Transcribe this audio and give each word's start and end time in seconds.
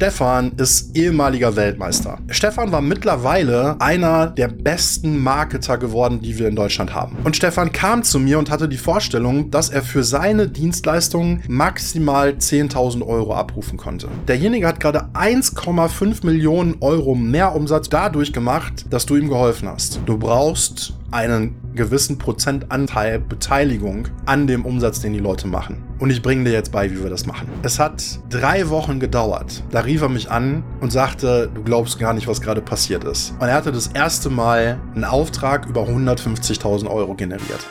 Stefan 0.00 0.52
ist 0.56 0.96
ehemaliger 0.96 1.56
Weltmeister. 1.56 2.16
Stefan 2.30 2.72
war 2.72 2.80
mittlerweile 2.80 3.78
einer 3.82 4.28
der 4.28 4.48
besten 4.48 5.22
Marketer 5.22 5.76
geworden, 5.76 6.22
die 6.22 6.38
wir 6.38 6.48
in 6.48 6.56
Deutschland 6.56 6.94
haben. 6.94 7.18
Und 7.22 7.36
Stefan 7.36 7.70
kam 7.70 8.02
zu 8.02 8.18
mir 8.18 8.38
und 8.38 8.50
hatte 8.50 8.66
die 8.66 8.78
Vorstellung, 8.78 9.50
dass 9.50 9.68
er 9.68 9.82
für 9.82 10.02
seine 10.02 10.48
Dienstleistungen 10.48 11.42
maximal 11.48 12.30
10.000 12.30 13.06
Euro 13.06 13.34
abrufen 13.34 13.76
konnte. 13.76 14.08
Derjenige 14.26 14.66
hat 14.66 14.80
gerade 14.80 15.10
1,5 15.12 16.24
Millionen 16.24 16.76
Euro 16.80 17.14
mehr 17.14 17.54
Umsatz 17.54 17.90
dadurch 17.90 18.32
gemacht, 18.32 18.86
dass 18.88 19.04
du 19.04 19.16
ihm 19.16 19.28
geholfen 19.28 19.68
hast. 19.68 20.00
Du 20.06 20.16
brauchst 20.16 20.94
einen 21.10 21.56
gewissen 21.74 22.18
Prozentanteil 22.18 23.18
Beteiligung 23.18 24.08
an 24.26 24.46
dem 24.46 24.64
Umsatz, 24.64 25.00
den 25.00 25.12
die 25.12 25.18
Leute 25.18 25.46
machen. 25.46 25.82
Und 25.98 26.10
ich 26.10 26.22
bringe 26.22 26.44
dir 26.44 26.52
jetzt 26.52 26.72
bei, 26.72 26.90
wie 26.90 27.02
wir 27.02 27.10
das 27.10 27.26
machen. 27.26 27.48
Es 27.62 27.78
hat 27.78 28.02
drei 28.30 28.68
Wochen 28.68 29.00
gedauert. 29.00 29.62
Da 29.70 29.80
rief 29.80 30.02
er 30.02 30.08
mich 30.08 30.30
an 30.30 30.62
und 30.80 30.90
sagte, 30.90 31.50
du 31.54 31.62
glaubst 31.62 31.98
gar 31.98 32.12
nicht, 32.12 32.26
was 32.26 32.40
gerade 32.40 32.60
passiert 32.60 33.04
ist. 33.04 33.34
Und 33.38 33.48
er 33.48 33.54
hatte 33.54 33.72
das 33.72 33.88
erste 33.88 34.30
Mal 34.30 34.80
einen 34.94 35.04
Auftrag 35.04 35.66
über 35.66 35.82
150.000 35.82 36.88
Euro 36.88 37.14
generiert. 37.14 37.66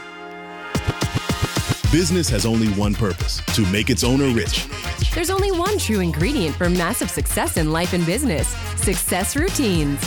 Business 1.92 2.32
has 2.32 2.46
only 2.46 2.68
one 2.80 2.94
purpose 2.94 3.42
to 3.56 3.64
make 3.72 3.92
its 3.92 4.04
owner 4.04 4.28
rich. 4.36 4.68
There's 5.16 5.32
only 5.32 5.50
one 5.50 5.80
true 5.80 6.02
ingredient 6.02 6.56
for 6.56 6.70
massive 6.70 7.10
success 7.10 7.58
in 7.58 7.72
life 7.72 7.96
and 7.96 8.06
business 8.06 8.48
success 8.78 9.36
routines. 9.36 10.00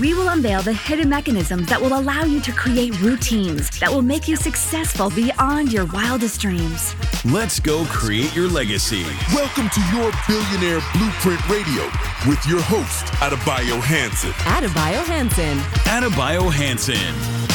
We 0.00 0.12
will 0.12 0.28
unveil 0.28 0.60
the 0.60 0.74
hidden 0.74 1.08
mechanisms 1.08 1.68
that 1.70 1.80
will 1.80 1.98
allow 1.98 2.24
you 2.24 2.38
to 2.40 2.52
create 2.52 3.00
routines 3.00 3.70
that 3.80 3.90
will 3.90 4.02
make 4.02 4.28
you 4.28 4.36
successful 4.36 5.08
beyond 5.08 5.72
your 5.72 5.86
wildest 5.86 6.42
dreams. 6.42 6.94
Let's 7.24 7.58
go 7.58 7.86
create 7.86 8.36
your 8.36 8.46
legacy. 8.46 9.04
Welcome 9.34 9.70
to 9.70 9.80
your 9.96 10.12
Billionaire 10.28 10.82
Blueprint 10.92 11.48
Radio 11.48 11.84
with 12.28 12.44
your 12.46 12.60
host, 12.60 13.06
Adebayo 13.22 13.80
Hanson. 13.80 14.32
Adebayo 14.44 15.02
Hansen. 15.06 15.56
Adebayo 15.86 16.52
Hansen. 16.52 17.45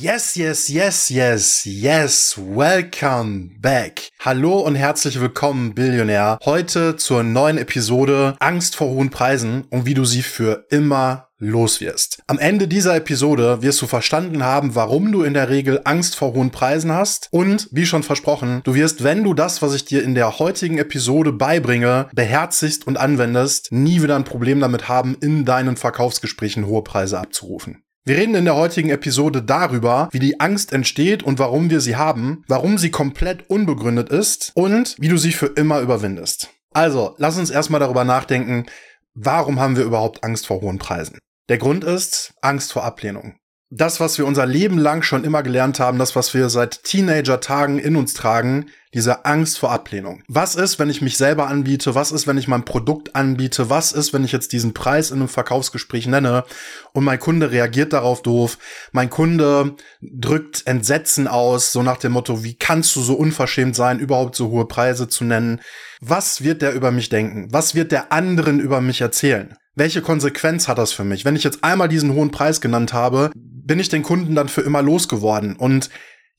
Yes, 0.00 0.36
yes, 0.36 0.68
yes, 0.68 1.10
yes, 1.10 1.66
yes, 1.66 2.38
welcome 2.38 3.50
back. 3.60 4.08
Hallo 4.20 4.60
und 4.60 4.74
herzlich 4.74 5.20
willkommen, 5.20 5.74
Billionär. 5.74 6.38
Heute 6.46 6.96
zur 6.96 7.22
neuen 7.22 7.58
Episode 7.58 8.34
Angst 8.40 8.74
vor 8.74 8.88
hohen 8.88 9.10
Preisen 9.10 9.66
und 9.68 9.84
wie 9.84 9.92
du 9.92 10.06
sie 10.06 10.22
für 10.22 10.66
immer 10.70 11.28
los 11.38 11.80
wirst. 11.80 12.22
Am 12.26 12.38
Ende 12.38 12.68
dieser 12.68 12.96
Episode 12.96 13.60
wirst 13.62 13.82
du 13.82 13.86
verstanden 13.86 14.42
haben, 14.44 14.74
warum 14.74 15.12
du 15.12 15.24
in 15.24 15.34
der 15.34 15.50
Regel 15.50 15.80
Angst 15.84 16.16
vor 16.16 16.32
hohen 16.32 16.50
Preisen 16.50 16.92
hast 16.92 17.28
und, 17.30 17.68
wie 17.70 17.84
schon 17.84 18.02
versprochen, 18.02 18.62
du 18.64 18.74
wirst, 18.74 19.04
wenn 19.04 19.22
du 19.22 19.34
das, 19.34 19.60
was 19.60 19.74
ich 19.74 19.84
dir 19.84 20.02
in 20.02 20.14
der 20.14 20.38
heutigen 20.38 20.78
Episode 20.78 21.32
beibringe, 21.32 22.08
beherzigst 22.14 22.86
und 22.86 22.96
anwendest, 22.96 23.72
nie 23.72 24.02
wieder 24.02 24.16
ein 24.16 24.24
Problem 24.24 24.60
damit 24.60 24.88
haben, 24.88 25.16
in 25.20 25.44
deinen 25.44 25.76
Verkaufsgesprächen 25.76 26.66
hohe 26.66 26.82
Preise 26.82 27.18
abzurufen. 27.18 27.81
Wir 28.04 28.16
reden 28.16 28.34
in 28.34 28.44
der 28.44 28.56
heutigen 28.56 28.90
Episode 28.90 29.44
darüber, 29.44 30.08
wie 30.10 30.18
die 30.18 30.40
Angst 30.40 30.72
entsteht 30.72 31.22
und 31.22 31.38
warum 31.38 31.70
wir 31.70 31.80
sie 31.80 31.94
haben, 31.94 32.42
warum 32.48 32.76
sie 32.76 32.90
komplett 32.90 33.48
unbegründet 33.48 34.08
ist 34.08 34.50
und 34.56 34.96
wie 34.98 35.06
du 35.06 35.16
sie 35.16 35.30
für 35.30 35.46
immer 35.46 35.78
überwindest. 35.78 36.50
Also, 36.74 37.14
lass 37.18 37.38
uns 37.38 37.50
erstmal 37.50 37.78
darüber 37.78 38.02
nachdenken, 38.02 38.66
warum 39.14 39.60
haben 39.60 39.76
wir 39.76 39.84
überhaupt 39.84 40.24
Angst 40.24 40.48
vor 40.48 40.62
hohen 40.62 40.78
Preisen? 40.78 41.18
Der 41.48 41.58
Grund 41.58 41.84
ist 41.84 42.34
Angst 42.40 42.72
vor 42.72 42.82
Ablehnung 42.82 43.36
das, 43.74 44.00
was 44.00 44.18
wir 44.18 44.26
unser 44.26 44.44
Leben 44.44 44.76
lang 44.76 45.02
schon 45.02 45.24
immer 45.24 45.42
gelernt 45.42 45.80
haben, 45.80 45.98
das, 45.98 46.14
was 46.14 46.34
wir 46.34 46.50
seit 46.50 46.84
Teenager-Tagen 46.84 47.78
in 47.78 47.96
uns 47.96 48.12
tragen, 48.12 48.66
diese 48.94 49.24
Angst 49.24 49.58
vor 49.58 49.72
Ablehnung. 49.72 50.22
Was 50.28 50.54
ist, 50.54 50.78
wenn 50.78 50.90
ich 50.90 51.00
mich 51.00 51.16
selber 51.16 51.46
anbiete? 51.46 51.94
Was 51.94 52.12
ist, 52.12 52.26
wenn 52.26 52.36
ich 52.36 52.48
mein 52.48 52.64
Produkt 52.64 53.16
anbiete? 53.16 53.70
Was 53.70 53.92
ist, 53.92 54.12
wenn 54.12 54.24
ich 54.24 54.32
jetzt 54.32 54.52
diesen 54.52 54.74
Preis 54.74 55.10
in 55.10 55.18
einem 55.18 55.28
Verkaufsgespräch 55.28 56.06
nenne 56.06 56.44
und 56.92 57.04
mein 57.04 57.18
Kunde 57.18 57.50
reagiert 57.50 57.92
darauf 57.92 58.22
doof? 58.22 58.58
Mein 58.92 59.08
Kunde 59.08 59.76
drückt 60.02 60.66
Entsetzen 60.66 61.26
aus, 61.26 61.72
so 61.72 61.82
nach 61.82 61.96
dem 61.96 62.12
Motto, 62.12 62.44
wie 62.44 62.54
kannst 62.54 62.94
du 62.96 63.00
so 63.00 63.14
unverschämt 63.14 63.74
sein, 63.74 63.98
überhaupt 63.98 64.36
so 64.36 64.50
hohe 64.50 64.66
Preise 64.66 65.08
zu 65.08 65.24
nennen? 65.24 65.60
Was 66.00 66.42
wird 66.42 66.60
der 66.60 66.74
über 66.74 66.90
mich 66.90 67.08
denken? 67.08 67.48
Was 67.50 67.74
wird 67.74 67.92
der 67.92 68.12
anderen 68.12 68.60
über 68.60 68.80
mich 68.80 69.00
erzählen? 69.00 69.56
Welche 69.74 70.02
Konsequenz 70.02 70.68
hat 70.68 70.76
das 70.76 70.92
für 70.92 71.04
mich? 71.04 71.24
Wenn 71.24 71.36
ich 71.36 71.44
jetzt 71.44 71.64
einmal 71.64 71.88
diesen 71.88 72.12
hohen 72.12 72.30
Preis 72.30 72.60
genannt 72.60 72.92
habe, 72.92 73.30
bin 73.34 73.78
ich 73.78 73.88
den 73.88 74.02
Kunden 74.02 74.34
dann 74.34 74.48
für 74.48 74.60
immer 74.60 74.82
losgeworden. 74.82 75.56
Und 75.56 75.88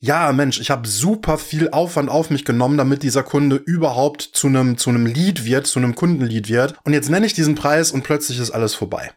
ja, 0.04 0.30
Mensch, 0.32 0.60
ich 0.60 0.70
habe 0.70 0.86
super 0.86 1.38
viel 1.38 1.70
Aufwand 1.70 2.10
auf 2.10 2.28
mich 2.28 2.44
genommen, 2.44 2.76
damit 2.76 3.02
dieser 3.02 3.22
Kunde 3.22 3.56
überhaupt 3.56 4.20
zu 4.20 4.48
einem 4.48 4.76
zu 4.76 4.90
einem 4.90 5.06
Lead 5.06 5.46
wird, 5.46 5.66
zu 5.66 5.78
einem 5.78 5.94
Kundenlied 5.94 6.50
wird. 6.50 6.74
Und 6.84 6.92
jetzt 6.92 7.08
nenne 7.08 7.24
ich 7.24 7.32
diesen 7.32 7.54
Preis 7.54 7.90
und 7.90 8.02
plötzlich 8.02 8.38
ist 8.38 8.50
alles 8.50 8.74
vorbei. 8.74 9.12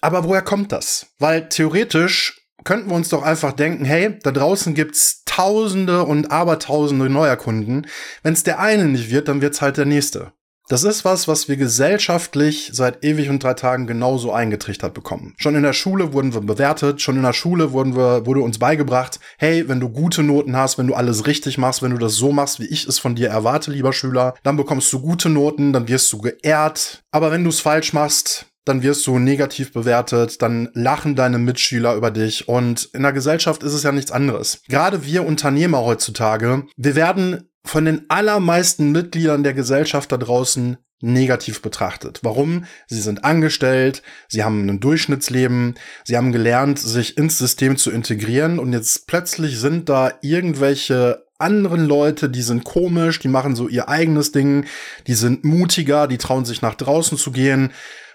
Aber 0.00 0.24
woher 0.24 0.40
kommt 0.40 0.72
das? 0.72 1.08
Weil 1.18 1.50
theoretisch 1.50 2.48
könnten 2.64 2.88
wir 2.88 2.96
uns 2.96 3.10
doch 3.10 3.22
einfach 3.22 3.52
denken, 3.52 3.84
hey, 3.84 4.18
da 4.22 4.32
draußen 4.32 4.72
gibt's 4.72 5.22
Tausende 5.26 6.04
und 6.04 6.30
Abertausende 6.30 7.10
neuer 7.10 7.36
Kunden. 7.36 7.86
Wenn 8.22 8.32
es 8.32 8.42
der 8.42 8.60
eine 8.60 8.86
nicht 8.86 9.10
wird, 9.10 9.28
dann 9.28 9.42
wird's 9.42 9.60
halt 9.60 9.76
der 9.76 9.84
nächste. 9.84 10.32
Das 10.66 10.82
ist 10.82 11.04
was, 11.04 11.28
was 11.28 11.46
wir 11.46 11.58
gesellschaftlich 11.58 12.70
seit 12.72 13.04
ewig 13.04 13.28
und 13.28 13.42
drei 13.42 13.52
Tagen 13.52 13.86
genauso 13.86 14.32
eingetrichtert 14.32 14.94
bekommen. 14.94 15.34
Schon 15.36 15.56
in 15.56 15.62
der 15.62 15.74
Schule 15.74 16.14
wurden 16.14 16.32
wir 16.32 16.40
bewertet, 16.40 17.02
schon 17.02 17.16
in 17.16 17.22
der 17.22 17.34
Schule 17.34 17.72
wurden 17.72 17.94
wir, 17.94 18.24
wurde 18.24 18.40
uns 18.40 18.58
beigebracht, 18.58 19.20
hey, 19.36 19.68
wenn 19.68 19.80
du 19.80 19.90
gute 19.90 20.22
Noten 20.22 20.56
hast, 20.56 20.78
wenn 20.78 20.86
du 20.86 20.94
alles 20.94 21.26
richtig 21.26 21.58
machst, 21.58 21.82
wenn 21.82 21.90
du 21.90 21.98
das 21.98 22.14
so 22.14 22.32
machst, 22.32 22.60
wie 22.60 22.66
ich 22.66 22.86
es 22.86 22.98
von 22.98 23.14
dir 23.14 23.28
erwarte, 23.28 23.72
lieber 23.72 23.92
Schüler, 23.92 24.34
dann 24.42 24.56
bekommst 24.56 24.90
du 24.92 25.00
gute 25.00 25.28
Noten, 25.28 25.74
dann 25.74 25.86
wirst 25.86 26.10
du 26.14 26.18
geehrt. 26.18 27.02
Aber 27.10 27.30
wenn 27.30 27.44
du 27.44 27.50
es 27.50 27.60
falsch 27.60 27.92
machst, 27.92 28.46
dann 28.64 28.82
wirst 28.82 29.06
du 29.06 29.18
negativ 29.18 29.72
bewertet, 29.72 30.40
dann 30.40 30.70
lachen 30.72 31.14
deine 31.14 31.38
Mitschüler 31.38 31.94
über 31.94 32.10
dich 32.10 32.48
und 32.48 32.88
in 32.94 33.02
der 33.02 33.12
Gesellschaft 33.12 33.62
ist 33.62 33.74
es 33.74 33.82
ja 33.82 33.92
nichts 33.92 34.10
anderes. 34.10 34.62
Gerade 34.68 35.04
wir 35.04 35.26
Unternehmer 35.26 35.82
heutzutage, 35.82 36.64
wir 36.76 36.94
werden 36.94 37.50
von 37.64 37.84
den 37.84 38.04
allermeisten 38.08 38.92
Mitgliedern 38.92 39.42
der 39.42 39.54
Gesellschaft 39.54 40.12
da 40.12 40.16
draußen 40.16 40.76
negativ 41.00 41.60
betrachtet. 41.60 42.20
Warum? 42.22 42.64
Sie 42.86 43.00
sind 43.00 43.24
angestellt, 43.24 44.02
sie 44.28 44.42
haben 44.42 44.68
ein 44.68 44.80
Durchschnittsleben, 44.80 45.74
sie 46.04 46.16
haben 46.16 46.32
gelernt, 46.32 46.78
sich 46.78 47.18
ins 47.18 47.36
System 47.38 47.76
zu 47.76 47.90
integrieren 47.90 48.58
und 48.58 48.72
jetzt 48.72 49.06
plötzlich 49.06 49.58
sind 49.58 49.88
da 49.88 50.12
irgendwelche 50.22 51.24
anderen 51.38 51.84
Leute, 51.84 52.30
die 52.30 52.42
sind 52.42 52.64
komisch, 52.64 53.18
die 53.18 53.28
machen 53.28 53.56
so 53.56 53.68
ihr 53.68 53.88
eigenes 53.88 54.32
Ding, 54.32 54.66
die 55.06 55.14
sind 55.14 55.44
mutiger, 55.44 56.06
die 56.06 56.18
trauen 56.18 56.44
sich 56.44 56.62
nach 56.62 56.74
draußen 56.74 57.18
zu 57.18 57.32
gehen 57.32 57.72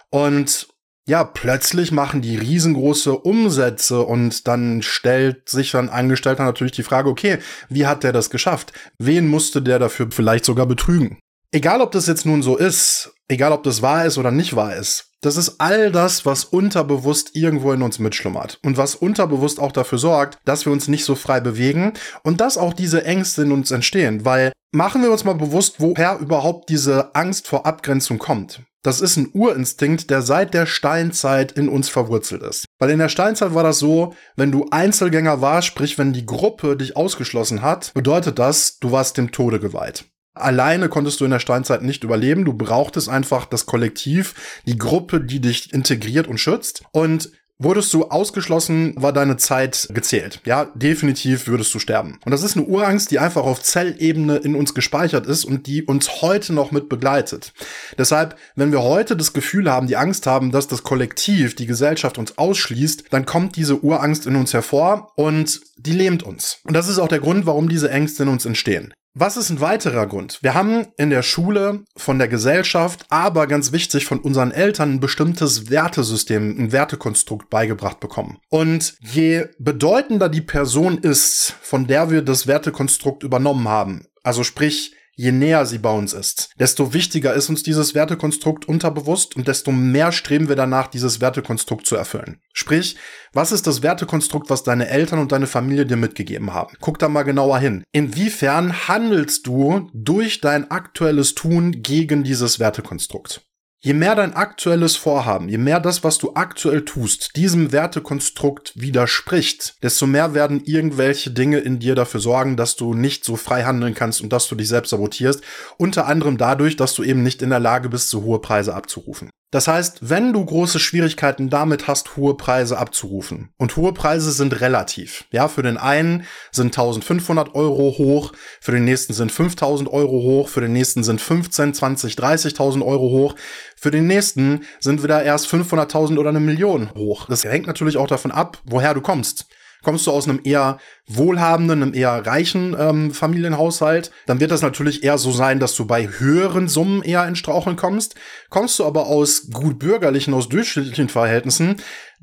und 0.09 0.69
ja, 1.09 1.24
plötzlich 1.24 1.92
machen 1.92 2.22
die 2.22 2.38
riesengroße 2.38 3.18
Umsätze 3.18 4.02
und 4.02 4.47
dann 4.47 4.84
stellt 4.84 5.50
sich 5.50 5.72
dann 5.72 5.90
Angestellter 5.90 6.44
natürlich 6.44 6.72
die 6.72 6.84
Frage, 6.84 7.09
okay, 7.09 7.40
wie 7.68 7.88
hat 7.88 8.03
der 8.03 8.14
das 8.14 8.30
geschafft? 8.30 8.74
Wen 9.00 9.28
musste 9.28 9.64
der 9.64 9.80
dafür 9.80 10.09
vielleicht 10.12 10.46
sogar 10.46 10.68
betrügen? 10.68 11.18
Egal, 11.52 11.81
ob 11.81 11.92
das 11.92 12.06
jetzt 12.06 12.28
nun 12.28 12.44
so 12.44 12.56
ist, 12.58 13.12
egal, 13.28 13.53
ob 13.53 13.64
das 13.64 13.81
wahr 13.81 14.06
ist 14.06 14.20
oder 14.20 14.30
nicht 14.30 14.56
wahr 14.56 14.75
ist, 14.75 15.09
das 15.22 15.36
ist 15.36 15.56
all 15.59 15.92
das, 15.92 16.28
was 16.28 16.46
unterbewusst 16.46 17.36
irgendwo 17.36 17.74
in 17.74 17.81
uns 17.81 17.97
mitschlummert 17.97 18.59
und 18.64 18.78
was 18.78 18.94
unterbewusst 18.94 19.59
auch 19.59 19.72
dafür 19.72 19.97
sorgt, 19.97 20.38
dass 20.46 20.68
wir 20.68 20.72
uns 20.72 20.88
nicht 20.88 21.06
so 21.06 21.16
frei 21.16 21.40
bewegen 21.40 21.94
und 22.24 22.40
dass 22.40 22.59
auch 22.59 22.74
diese 22.74 23.03
Ängste 23.03 23.41
in 23.41 23.52
uns 23.52 23.72
entstehen, 23.72 24.26
weil 24.26 24.52
machen 24.72 25.02
wir 25.02 25.12
uns 25.12 25.24
mal 25.24 25.34
bewusst, 25.34 25.78
woher 25.80 26.20
überhaupt 26.20 26.70
diese 26.70 27.16
Angst 27.16 27.47
vor 27.47 27.66
Abgrenzung 27.66 28.20
kommt. 28.20 28.62
Das 28.81 29.01
ist 29.01 29.17
ein 29.17 29.29
Urinstinkt, 29.34 30.09
der 30.09 30.22
seit 30.22 30.53
der 30.53 30.66
Steinzeit 30.66 31.51
in 31.51 31.67
uns 31.67 31.90
verwurzelt 31.90 32.44
ist. 32.44 32.66
Weil 32.79 32.91
in 32.91 33.00
der 33.00 33.09
Steinzeit 33.09 33.53
war 33.53 33.63
das 33.63 33.79
so, 33.79 34.16
wenn 34.38 34.53
du 34.53 34.67
Einzelgänger 34.72 35.41
warst, 35.41 35.67
sprich 35.67 35.97
wenn 35.97 36.13
die 36.13 36.25
Gruppe 36.25 36.78
dich 36.78 36.95
ausgeschlossen 36.95 37.62
hat, 37.62 37.94
bedeutet 37.94 38.40
das, 38.40 38.79
du 38.79 38.91
warst 38.91 39.17
dem 39.17 39.31
Tode 39.31 39.59
geweiht. 39.59 40.06
Alleine 40.34 40.88
konntest 40.88 41.19
du 41.19 41.25
in 41.25 41.31
der 41.31 41.40
Steinzeit 41.40 41.81
nicht 41.81 42.06
überleben. 42.06 42.45
Du 42.45 42.53
brauchtest 42.53 43.09
einfach 43.09 43.46
das 43.46 43.66
Kollektiv, 43.66 44.61
die 44.66 44.78
Gruppe, 44.78 45.20
die 45.20 45.41
dich 45.41 45.73
integriert 45.73 46.28
und 46.28 46.37
schützt. 46.37 46.84
Und 46.91 47.31
Wurdest 47.61 47.94
du 47.94 48.06
ausgeschlossen, 48.06 48.94
war 48.96 49.11
deine 49.11 49.35
Zeit 49.35 49.90
gezählt. 49.94 50.40
Ja, 50.46 50.72
definitiv 50.76 51.47
würdest 51.47 51.73
du 51.73 51.79
sterben. 51.79 52.17
Und 52.23 52.32
das 52.32 52.41
ist 52.41 52.56
eine 52.56 52.66
Urangst, 52.66 53.11
die 53.11 53.20
einfach 53.20 53.44
auf 53.44 53.61
Zellebene 53.61 54.38
in 54.38 54.56
uns 54.56 54.73
gespeichert 54.73 55.28
ist 55.28 55.44
und 55.44 55.67
die 55.67 55.84
uns 55.84 56.22
heute 56.22 56.53
noch 56.53 56.72
mit 56.72 56.88
begleitet. 56.88 57.52
Deshalb, 57.97 58.38
wenn 58.56 58.72
wir 58.72 58.82
heute 58.82 59.17
das 59.17 59.34
Gefühl 59.34 59.70
haben, 59.70 59.88
die 59.88 59.97
Angst 59.97 60.26
haben, 60.26 60.53
dass 60.53 60.70
das 60.70 60.84
Kollektiv, 60.84 61.53
die 61.53 61.66
Gesellschaft 61.66 62.17
uns 62.17 62.38
ausschließt, 62.38 63.03
dann 63.09 63.26
kommt 63.26 63.58
diese 63.58 63.84
Urangst 63.84 64.26
in 64.26 64.38
uns 64.38 64.53
hervor 64.53 65.12
und 65.16 65.59
die 65.76 65.91
lähmt 65.91 66.23
uns. 66.23 66.59
Und 66.64 66.76
das 66.76 66.88
ist 66.88 66.97
auch 66.97 67.09
der 67.09 67.20
Grund, 67.20 67.46
warum 67.46 67.67
diese 67.67 67.91
Ängste 67.91 68.23
in 68.23 68.29
uns 68.29 68.46
entstehen. 68.46 68.94
Was 69.16 69.38
ist 69.38 69.50
ein 69.50 69.59
weiterer 69.59 70.06
Grund? 70.06 70.38
Wir 70.44 70.53
haben 70.53 70.88
in 70.96 71.09
der 71.09 71.23
Schule, 71.23 71.84
von 71.97 72.20
der 72.20 72.28
Gesellschaft, 72.28 73.06
aber 73.09 73.47
ganz 73.47 73.72
wichtig 73.72 74.06
von 74.06 74.20
unseren 74.20 74.52
Eltern 74.52 74.94
ein 74.94 75.00
bestimmtes 75.00 75.72
Wertesystem, 75.72 76.59
ein 76.59 76.72
Wertekonstrukt 76.72 77.50
beigebracht 77.50 78.00
bekommen. 78.00 78.38
Und 78.50 78.96
je 79.00 79.47
bedeutender 79.58 80.29
die 80.29 80.41
Person 80.41 81.00
ist, 81.00 81.56
von 81.59 81.88
der 81.88 82.11
wir 82.11 82.22
das 82.22 82.46
Wertekonstrukt 82.46 83.23
übernommen 83.23 83.67
haben, 83.67 84.06
also 84.23 84.44
sprich, 84.44 84.94
je 85.19 85.33
näher 85.33 85.66
sie 85.66 85.79
bei 85.79 85.91
uns 85.91 86.13
ist, 86.13 86.49
desto 86.59 86.93
wichtiger 86.93 87.33
ist 87.33 87.49
uns 87.49 87.61
dieses 87.61 87.93
Wertekonstrukt 87.93 88.69
unterbewusst 88.69 89.35
und 89.35 89.49
desto 89.49 89.73
mehr 89.73 90.13
streben 90.13 90.47
wir 90.47 90.55
danach, 90.55 90.87
dieses 90.87 91.19
Wertekonstrukt 91.19 91.85
zu 91.85 91.97
erfüllen. 91.97 92.39
Sprich, 92.53 92.95
was 93.33 93.51
ist 93.51 93.67
das 93.67 93.83
Wertekonstrukt, 93.83 94.49
was 94.49 94.63
deine 94.63 94.87
Eltern 94.87 95.19
und 95.19 95.33
deine 95.33 95.47
Familie 95.47 95.85
dir 95.85 95.97
mitgegeben 95.97 96.53
haben? 96.53 96.73
Guck 96.79 96.99
da 96.99 97.09
mal 97.09 97.23
genauer 97.23 97.59
hin. 97.59 97.83
Inwiefern 97.91 98.87
handelst 98.87 99.45
du 99.45 99.89
durch 99.93 100.39
dein 100.39 100.71
aktuelles 100.71 101.35
Tun 101.35 101.81
gegen 101.81 102.23
dieses 102.23 102.61
Wertekonstrukt? 102.61 103.41
Je 103.81 103.93
mehr 103.93 104.14
dein 104.14 104.34
aktuelles 104.34 104.97
Vorhaben, 104.97 105.47
je 105.47 105.58
mehr 105.58 105.79
das, 105.79 106.03
was 106.03 106.17
du 106.17 106.34
aktuell 106.34 106.84
tust, 106.84 107.37
diesem 107.37 107.72
Wertekonstrukt 107.72 108.73
widerspricht, 108.76 109.81
desto 109.81 110.05
mehr 110.05 110.34
werden 110.34 110.61
irgendwelche 110.66 111.31
Dinge 111.31 111.59
in 111.59 111.79
dir 111.79 111.96
dafür 111.96 112.20
sorgen, 112.20 112.58
dass 112.58 112.76
du 112.76 112.93
nicht 112.93 113.23
so 113.23 113.37
frei 113.37 113.64
handeln 113.64 113.93
kannst 113.93 114.20
und 114.20 114.34
dass 114.34 114.49
du 114.49 114.55
dich 114.55 114.67
selbst 114.67 114.90
sabotierst. 114.90 115.41
Unter 115.78 116.08
anderem 116.08 116.37
dadurch, 116.37 116.76
dass 116.76 116.93
du 116.93 117.03
eben 117.03 117.23
nicht 117.23 117.41
in 117.41 117.52
der 117.52 117.61
Lage 117.61 117.87
bist, 117.87 118.09
so 118.09 118.23
hohe 118.23 118.41
Preise 118.41 118.76
abzurufen. 118.76 119.29
Das 119.51 119.67
heißt, 119.67 120.09
wenn 120.09 120.31
du 120.31 120.46
große 120.46 120.78
Schwierigkeiten 120.78 121.49
damit 121.49 121.87
hast, 121.87 122.16
hohe 122.16 122.37
Preise 122.37 122.78
abzurufen, 122.78 123.49
und 123.57 123.75
hohe 123.75 123.93
Preise 123.93 124.31
sind 124.31 124.61
relativ, 124.61 125.25
ja, 125.31 125.47
für 125.47 125.63
den 125.63 125.78
einen 125.78 126.23
sind 126.51 126.67
1500 126.67 127.55
Euro 127.55 127.96
hoch, 127.97 128.34
für 128.61 128.72
den 128.72 128.85
nächsten 128.85 129.13
sind 129.13 129.31
5000 129.31 129.91
Euro 129.91 130.22
hoch, 130.22 130.49
für 130.49 130.61
den 130.61 130.73
nächsten 130.73 131.03
sind 131.03 131.19
15, 131.19 131.73
20, 131.73 132.13
30.000 132.13 132.85
Euro 132.85 133.09
hoch, 133.09 133.35
für 133.75 133.90
den 133.90 134.05
nächsten 134.05 134.66
sind 134.79 135.01
wieder 135.01 135.23
erst 135.23 135.47
500.000 135.47 136.19
oder 136.19 136.29
eine 136.29 136.40
Million 136.40 136.93
hoch. 136.93 137.25
Das 137.28 137.43
hängt 137.43 137.66
natürlich 137.66 137.97
auch 137.97 138.07
davon 138.07 138.31
ab, 138.31 138.59
woher 138.66 138.93
du 138.93 139.02
kommst. 139.02 139.47
Kommst 139.84 140.05
du 140.08 140.11
aus 140.11 140.28
einem 140.28 140.41
eher 140.43 140.78
wohlhabenden, 141.08 141.81
einem 141.81 141.93
eher 141.93 142.26
reichen 142.26 142.76
ähm, 142.78 143.11
Familienhaushalt, 143.11 144.11
dann 144.26 144.40
wird 144.40 144.52
das 144.52 144.61
natürlich 144.61 145.03
eher 145.03 145.17
so 145.17 145.31
sein, 145.31 145.59
dass 145.59 145.76
du 145.76 145.85
bei 145.85 146.08
höheren 146.08 146.67
Summen 146.67 147.02
eher 147.02 147.28
in 147.28 147.35
Straucheln 147.35 147.78
kommst. 147.78 148.16
Kommst 148.49 148.78
du 148.79 148.85
aber 148.85 149.08
aus 149.08 149.49
gut 149.52 149.79
bürgerlichen, 149.79 150.34
aus 150.34 150.49
durchschnittlichen 150.49 151.09
Verhältnissen, 151.09 151.78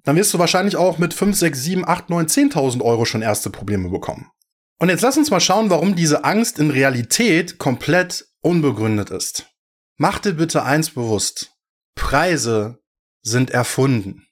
dann 0.05 0.17
wirst 0.17 0.33
du 0.33 0.39
wahrscheinlich 0.39 0.77
auch 0.77 0.99
mit 0.99 1.15
5, 1.15 1.37
6, 1.37 1.63
7, 1.63 1.89
8, 1.89 2.11
9, 2.11 2.27
10.000 2.27 2.83
Euro 2.83 3.05
schon 3.05 3.23
erste 3.23 3.51
Probleme 3.51 3.89
bekommen. 3.91 4.31
Und 4.79 4.89
jetzt 4.91 5.03
lass 5.03 5.17
uns 5.17 5.31
mal 5.31 5.41
schauen, 5.41 5.71
warum 5.71 5.97
diese 5.97 6.25
Angst 6.25 6.59
in 6.59 6.71
Realität 6.71 7.59
komplett 7.59 8.27
unbegründet 8.41 9.11
ist. 9.11 9.47
Mach 9.97 10.19
dir 10.19 10.35
bitte 10.35 10.63
eins 10.63 10.91
bewusst. 10.91 11.53
Preise 11.95 12.79
sind 13.23 13.51
erfunden. 13.51 14.26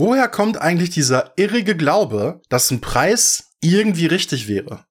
Woher 0.00 0.28
kommt 0.28 0.58
eigentlich 0.58 0.88
dieser 0.88 1.34
irrige 1.36 1.76
Glaube, 1.76 2.40
dass 2.48 2.70
ein 2.70 2.80
Preis 2.80 3.50
irgendwie 3.60 4.06
richtig 4.06 4.48
wäre? 4.48 4.86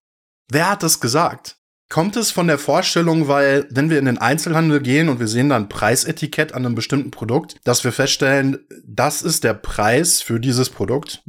Wer 0.51 0.69
hat 0.69 0.83
das 0.83 0.99
gesagt? 0.99 1.57
Kommt 1.89 2.15
es 2.15 2.29
von 2.29 2.45
der 2.45 2.59
Vorstellung, 2.59 3.27
weil 3.27 3.65
wenn 3.71 3.89
wir 3.89 3.97
in 3.97 4.05
den 4.05 4.19
Einzelhandel 4.19 4.79
gehen 4.81 5.09
und 5.09 5.19
wir 5.19 5.27
sehen 5.27 5.49
dann 5.49 5.67
Preisetikett 5.67 6.53
an 6.53 6.63
einem 6.63 6.75
bestimmten 6.75 7.09
Produkt, 7.09 7.55
dass 7.63 7.83
wir 7.83 7.91
feststellen, 7.91 8.59
das 8.85 9.23
ist 9.23 9.43
der 9.43 9.55
Preis 9.55 10.21
für 10.21 10.39
dieses 10.39 10.69
Produkt? 10.69 11.23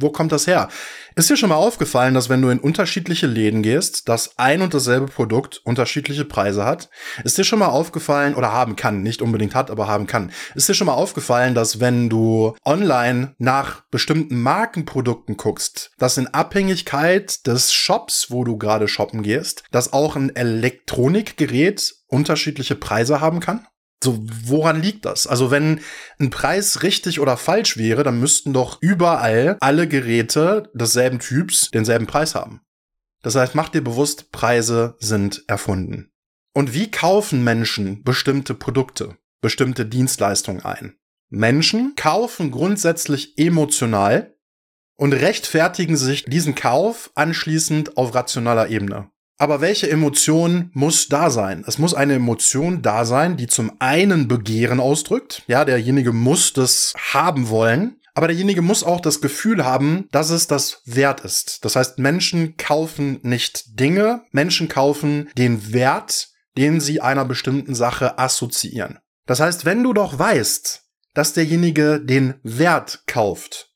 Wo 0.00 0.10
kommt 0.10 0.30
das 0.30 0.46
her? 0.46 0.68
Ist 1.16 1.28
dir 1.28 1.36
schon 1.36 1.48
mal 1.48 1.56
aufgefallen, 1.56 2.14
dass 2.14 2.28
wenn 2.28 2.40
du 2.40 2.50
in 2.50 2.60
unterschiedliche 2.60 3.26
Läden 3.26 3.62
gehst, 3.62 4.08
dass 4.08 4.38
ein 4.38 4.62
und 4.62 4.72
dasselbe 4.72 5.06
Produkt 5.06 5.60
unterschiedliche 5.64 6.24
Preise 6.24 6.64
hat? 6.64 6.88
Ist 7.24 7.36
dir 7.36 7.42
schon 7.42 7.58
mal 7.58 7.66
aufgefallen 7.66 8.36
oder 8.36 8.52
haben 8.52 8.76
kann, 8.76 9.02
nicht 9.02 9.22
unbedingt 9.22 9.56
hat, 9.56 9.72
aber 9.72 9.88
haben 9.88 10.06
kann. 10.06 10.30
Ist 10.54 10.68
dir 10.68 10.74
schon 10.74 10.86
mal 10.86 10.94
aufgefallen, 10.94 11.56
dass 11.56 11.80
wenn 11.80 12.08
du 12.08 12.54
online 12.64 13.34
nach 13.38 13.82
bestimmten 13.90 14.40
Markenprodukten 14.40 15.36
guckst, 15.36 15.90
dass 15.98 16.16
in 16.16 16.28
Abhängigkeit 16.28 17.44
des 17.48 17.72
Shops, 17.72 18.30
wo 18.30 18.44
du 18.44 18.56
gerade 18.56 18.86
shoppen 18.86 19.22
gehst, 19.22 19.64
dass 19.72 19.92
auch 19.92 20.14
ein 20.14 20.34
Elektronikgerät 20.36 21.96
unterschiedliche 22.06 22.76
Preise 22.76 23.20
haben 23.20 23.40
kann? 23.40 23.66
So, 24.02 24.24
woran 24.44 24.80
liegt 24.80 25.04
das? 25.04 25.26
Also, 25.26 25.50
wenn 25.50 25.80
ein 26.20 26.30
Preis 26.30 26.82
richtig 26.82 27.18
oder 27.20 27.36
falsch 27.36 27.76
wäre, 27.76 28.04
dann 28.04 28.20
müssten 28.20 28.52
doch 28.52 28.80
überall 28.80 29.56
alle 29.60 29.88
Geräte 29.88 30.70
desselben 30.72 31.18
Typs 31.18 31.70
denselben 31.70 32.06
Preis 32.06 32.34
haben. 32.34 32.60
Das 33.22 33.34
heißt, 33.34 33.54
mach 33.54 33.68
dir 33.68 33.82
bewusst, 33.82 34.30
Preise 34.30 34.96
sind 35.00 35.42
erfunden. 35.48 36.12
Und 36.54 36.74
wie 36.74 36.90
kaufen 36.90 37.42
Menschen 37.42 38.04
bestimmte 38.04 38.54
Produkte, 38.54 39.16
bestimmte 39.40 39.84
Dienstleistungen 39.84 40.64
ein? 40.64 40.96
Menschen 41.28 41.94
kaufen 41.96 42.50
grundsätzlich 42.50 43.36
emotional 43.36 44.34
und 44.96 45.12
rechtfertigen 45.12 45.96
sich 45.96 46.24
diesen 46.24 46.54
Kauf 46.54 47.10
anschließend 47.14 47.96
auf 47.96 48.14
rationaler 48.14 48.68
Ebene. 48.68 49.10
Aber 49.38 49.60
welche 49.60 49.88
Emotion 49.88 50.70
muss 50.74 51.08
da 51.08 51.30
sein? 51.30 51.64
Es 51.66 51.78
muss 51.78 51.94
eine 51.94 52.14
Emotion 52.14 52.82
da 52.82 53.04
sein, 53.04 53.36
die 53.36 53.46
zum 53.46 53.72
einen 53.78 54.26
Begehren 54.26 54.80
ausdrückt. 54.80 55.44
Ja, 55.46 55.64
derjenige 55.64 56.12
muss 56.12 56.52
das 56.52 56.92
haben 57.12 57.48
wollen. 57.48 58.00
Aber 58.14 58.26
derjenige 58.26 58.62
muss 58.62 58.82
auch 58.82 59.00
das 59.00 59.20
Gefühl 59.20 59.64
haben, 59.64 60.08
dass 60.10 60.30
es 60.30 60.48
das 60.48 60.82
wert 60.86 61.20
ist. 61.20 61.64
Das 61.64 61.76
heißt, 61.76 62.00
Menschen 62.00 62.56
kaufen 62.56 63.20
nicht 63.22 63.78
Dinge, 63.78 64.22
Menschen 64.32 64.68
kaufen 64.68 65.30
den 65.38 65.72
Wert, 65.72 66.30
den 66.56 66.80
sie 66.80 67.00
einer 67.00 67.24
bestimmten 67.24 67.76
Sache 67.76 68.18
assoziieren. 68.18 68.98
Das 69.26 69.38
heißt, 69.38 69.64
wenn 69.64 69.84
du 69.84 69.92
doch 69.92 70.18
weißt, 70.18 70.82
dass 71.14 71.32
derjenige 71.32 72.00
den 72.00 72.34
Wert 72.42 73.04
kauft, 73.06 73.70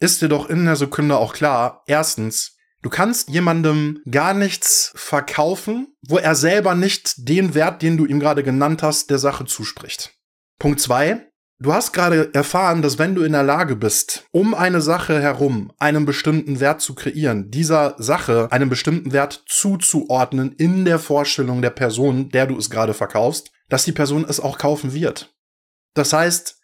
ist 0.00 0.22
dir 0.22 0.28
doch 0.28 0.50
in 0.50 0.64
der 0.64 0.74
Sekunde 0.76 1.16
auch 1.16 1.32
klar, 1.32 1.84
erstens, 1.86 2.57
Du 2.82 2.90
kannst 2.90 3.28
jemandem 3.28 4.00
gar 4.08 4.34
nichts 4.34 4.92
verkaufen, 4.94 5.88
wo 6.06 6.18
er 6.18 6.34
selber 6.34 6.74
nicht 6.74 7.28
den 7.28 7.54
Wert, 7.54 7.82
den 7.82 7.96
du 7.96 8.06
ihm 8.06 8.20
gerade 8.20 8.42
genannt 8.42 8.82
hast, 8.82 9.10
der 9.10 9.18
Sache 9.18 9.44
zuspricht. 9.46 10.12
Punkt 10.58 10.80
zwei: 10.80 11.28
Du 11.60 11.72
hast 11.72 11.92
gerade 11.92 12.32
erfahren, 12.34 12.82
dass 12.82 13.00
wenn 13.00 13.16
du 13.16 13.24
in 13.24 13.32
der 13.32 13.42
Lage 13.42 13.74
bist, 13.74 14.28
um 14.30 14.54
eine 14.54 14.80
Sache 14.80 15.20
herum 15.20 15.72
einen 15.80 16.06
bestimmten 16.06 16.60
Wert 16.60 16.80
zu 16.80 16.94
kreieren, 16.94 17.50
dieser 17.50 17.96
Sache 17.98 18.46
einen 18.52 18.68
bestimmten 18.68 19.12
Wert 19.12 19.42
zuzuordnen 19.48 20.52
in 20.52 20.84
der 20.84 21.00
Vorstellung 21.00 21.60
der 21.60 21.70
Person, 21.70 22.28
der 22.28 22.46
du 22.46 22.56
es 22.56 22.70
gerade 22.70 22.94
verkaufst, 22.94 23.50
dass 23.68 23.84
die 23.84 23.92
Person 23.92 24.24
es 24.28 24.38
auch 24.38 24.56
kaufen 24.56 24.92
wird. 24.92 25.34
Das 25.94 26.12
heißt, 26.12 26.60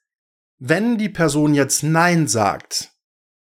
wenn 0.61 0.97
die 0.97 1.09
Person 1.09 1.55
jetzt 1.55 1.83
Nein 1.83 2.29
sagt, 2.29 2.93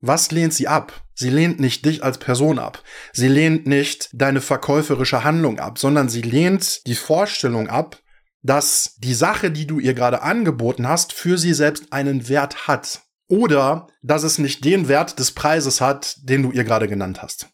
was 0.02 0.32
lehnt 0.32 0.54
sie 0.54 0.68
ab? 0.68 1.04
Sie 1.14 1.30
lehnt 1.30 1.60
nicht 1.60 1.86
dich 1.86 2.04
als 2.04 2.18
Person 2.18 2.60
ab. 2.60 2.84
Sie 3.14 3.28
lehnt 3.28 3.68
nicht 3.68 4.10
deine 4.14 4.42
verkäuferische 4.42 5.24
Handlung 5.24 5.60
ab, 5.60 5.78
sondern 5.78 6.10
sie 6.10 6.24
lehnt 6.24 6.86
die 6.88 6.96
Vorstellung 6.96 7.70
ab, 7.70 8.00
dass 8.42 8.96
die 8.98 9.14
Sache, 9.14 9.52
die 9.52 9.68
du 9.68 9.80
ihr 9.80 9.94
gerade 9.94 10.24
angeboten 10.24 10.88
hast, 10.88 11.14
für 11.14 11.38
sie 11.38 11.54
selbst 11.54 11.94
einen 11.94 12.28
Wert 12.28 12.68
hat. 12.68 13.02
Oder 13.28 13.88
dass 14.02 14.24
es 14.24 14.40
nicht 14.40 14.66
den 14.66 14.88
Wert 14.88 15.20
des 15.20 15.32
Preises 15.32 15.80
hat, 15.80 16.18
den 16.24 16.42
du 16.42 16.52
ihr 16.52 16.64
gerade 16.64 16.88
genannt 16.88 17.22
hast. 17.22 17.50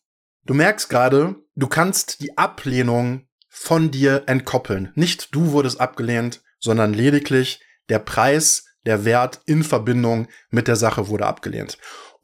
Du 0.45 0.53
merkst 0.53 0.89
gerade, 0.89 1.35
du 1.55 1.67
kannst 1.67 2.21
die 2.21 2.37
Ablehnung 2.37 3.27
von 3.49 3.91
dir 3.91 4.23
entkoppeln. 4.27 4.91
Nicht 4.95 5.35
du 5.35 5.51
wurdest 5.51 5.81
abgelehnt, 5.81 6.41
sondern 6.59 6.93
lediglich 6.93 7.61
der 7.89 7.99
Preis, 7.99 8.65
der 8.85 9.03
Wert 9.03 9.41
in 9.45 9.63
Verbindung 9.63 10.27
mit 10.49 10.67
der 10.67 10.77
Sache 10.77 11.09
wurde 11.09 11.25
abgelehnt. 11.25 11.77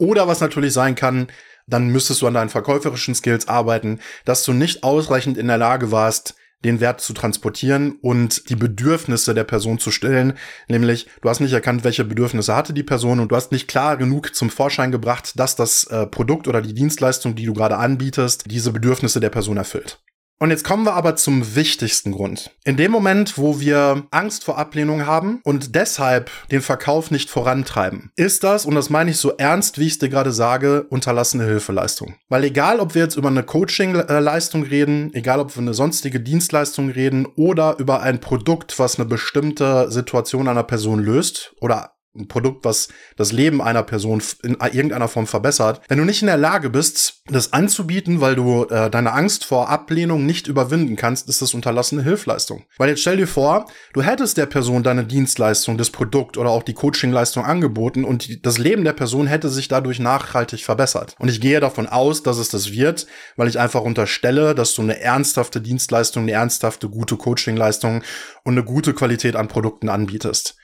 Oder 0.03 0.27
was 0.27 0.41
natürlich 0.41 0.73
sein 0.73 0.95
kann, 0.95 1.27
dann 1.65 1.87
müsstest 1.87 2.21
du 2.21 2.27
an 2.27 2.33
deinen 2.33 2.49
verkäuferischen 2.49 3.15
Skills 3.15 3.47
arbeiten, 3.47 4.01
dass 4.25 4.43
du 4.43 4.51
nicht 4.51 4.83
ausreichend 4.83 5.37
in 5.37 5.47
der 5.47 5.57
Lage 5.57 5.93
warst, 5.93 6.35
den 6.65 6.81
Wert 6.81 6.99
zu 6.99 7.13
transportieren 7.13 7.99
und 8.01 8.49
die 8.49 8.57
Bedürfnisse 8.57 9.33
der 9.33 9.45
Person 9.45 9.79
zu 9.79 9.91
stellen. 9.91 10.33
Nämlich, 10.67 11.07
du 11.21 11.29
hast 11.29 11.39
nicht 11.39 11.53
erkannt, 11.53 11.85
welche 11.85 12.03
Bedürfnisse 12.03 12.53
hatte 12.53 12.73
die 12.73 12.83
Person 12.83 13.21
und 13.21 13.31
du 13.31 13.35
hast 13.37 13.53
nicht 13.53 13.69
klar 13.69 13.95
genug 13.95 14.35
zum 14.35 14.49
Vorschein 14.49 14.91
gebracht, 14.91 15.39
dass 15.39 15.55
das 15.55 15.85
äh, 15.85 16.05
Produkt 16.05 16.49
oder 16.49 16.61
die 16.61 16.73
Dienstleistung, 16.73 17.35
die 17.35 17.45
du 17.45 17.53
gerade 17.53 17.77
anbietest, 17.77 18.51
diese 18.51 18.73
Bedürfnisse 18.73 19.21
der 19.21 19.29
Person 19.29 19.55
erfüllt. 19.55 20.01
Und 20.39 20.49
jetzt 20.49 20.65
kommen 20.65 20.85
wir 20.85 20.93
aber 20.93 21.15
zum 21.15 21.55
wichtigsten 21.55 22.11
Grund. 22.11 22.51
In 22.65 22.75
dem 22.75 22.91
Moment, 22.91 23.37
wo 23.37 23.61
wir 23.61 24.03
Angst 24.11 24.43
vor 24.43 24.57
Ablehnung 24.57 25.05
haben 25.05 25.39
und 25.43 25.75
deshalb 25.75 26.29
den 26.51 26.61
Verkauf 26.61 27.11
nicht 27.11 27.29
vorantreiben, 27.29 28.11
ist 28.17 28.43
das, 28.43 28.65
und 28.65 28.75
das 28.75 28.89
meine 28.89 29.11
ich 29.11 29.17
so 29.17 29.31
ernst, 29.37 29.79
wie 29.79 29.87
ich 29.87 29.93
es 29.93 29.99
dir 29.99 30.09
gerade 30.09 30.33
sage, 30.33 30.85
unterlassene 30.89 31.45
Hilfeleistung. 31.45 32.15
Weil 32.27 32.43
egal, 32.43 32.79
ob 32.79 32.93
wir 32.93 33.03
jetzt 33.03 33.15
über 33.15 33.29
eine 33.29 33.43
Coaching-Leistung 33.43 34.63
reden, 34.63 35.11
egal, 35.13 35.39
ob 35.39 35.55
wir 35.55 35.61
eine 35.61 35.73
sonstige 35.73 36.19
Dienstleistung 36.19 36.89
reden 36.89 37.25
oder 37.25 37.77
über 37.79 38.01
ein 38.01 38.19
Produkt, 38.19 38.77
was 38.79 38.99
eine 38.99 39.07
bestimmte 39.07 39.91
Situation 39.91 40.47
einer 40.49 40.63
Person 40.63 40.99
löst 40.99 41.53
oder 41.61 41.92
ein 42.15 42.27
Produkt, 42.27 42.63
was 42.63 42.89
das 43.17 43.31
Leben 43.31 43.61
einer 43.61 43.83
Person 43.83 44.21
in 44.43 44.57
irgendeiner 44.59 45.07
Form 45.07 45.25
verbessert, 45.25 45.81
wenn 45.87 45.97
du 45.97 46.05
nicht 46.05 46.21
in 46.21 46.27
der 46.27 46.37
Lage 46.37 46.69
bist, 46.69 47.23
das 47.27 47.53
anzubieten, 47.53 48.21
weil 48.21 48.35
du 48.35 48.65
äh, 48.65 48.89
deine 48.89 49.13
Angst 49.13 49.45
vor 49.45 49.69
Ablehnung 49.69 50.25
nicht 50.25 50.47
überwinden 50.47 50.95
kannst, 50.95 51.27
ist 51.27 51.41
das 51.41 51.53
unterlassene 51.53 52.03
Hilfleistung. 52.03 52.65
Weil 52.77 52.89
jetzt 52.89 53.01
stell 53.01 53.17
dir 53.17 53.27
vor, 53.27 53.65
du 53.93 54.03
hättest 54.03 54.37
der 54.37 54.45
Person 54.45 54.83
deine 54.83 55.05
Dienstleistung, 55.05 55.77
das 55.77 55.89
Produkt 55.89 56.37
oder 56.37 56.51
auch 56.51 56.63
die 56.63 56.73
Coachingleistung 56.73 57.45
angeboten 57.45 58.03
und 58.03 58.27
die, 58.27 58.41
das 58.41 58.57
Leben 58.59 58.83
der 58.83 58.93
Person 58.93 59.25
hätte 59.25 59.49
sich 59.49 59.67
dadurch 59.67 59.99
nachhaltig 59.99 60.63
verbessert. 60.63 61.15
Und 61.17 61.29
ich 61.29 61.41
gehe 61.41 61.59
davon 61.59 61.87
aus, 61.87 62.21
dass 62.21 62.37
es 62.37 62.49
das 62.49 62.71
wird, 62.71 63.07
weil 63.37 63.47
ich 63.47 63.59
einfach 63.59 63.81
unterstelle, 63.81 64.53
dass 64.53 64.75
du 64.75 64.83
eine 64.83 64.99
ernsthafte 64.99 65.61
Dienstleistung, 65.61 66.23
eine 66.23 66.33
ernsthafte, 66.33 66.89
gute 66.89 67.17
Coachingleistung 67.17 68.03
und 68.43 68.53
eine 68.53 68.63
gute 68.63 68.93
Qualität 68.93 69.35
an 69.35 69.47
Produkten 69.47 69.89
anbietest 69.89 70.57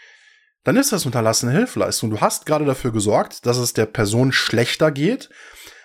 dann 0.63 0.77
ist 0.77 0.91
das 0.91 1.05
unterlassene 1.05 1.51
Hilfeleistung. 1.51 2.09
Du 2.09 2.21
hast 2.21 2.45
gerade 2.45 2.65
dafür 2.65 2.91
gesorgt, 2.91 3.45
dass 3.45 3.57
es 3.57 3.73
der 3.73 3.85
Person 3.85 4.31
schlechter 4.31 4.91
geht, 4.91 5.29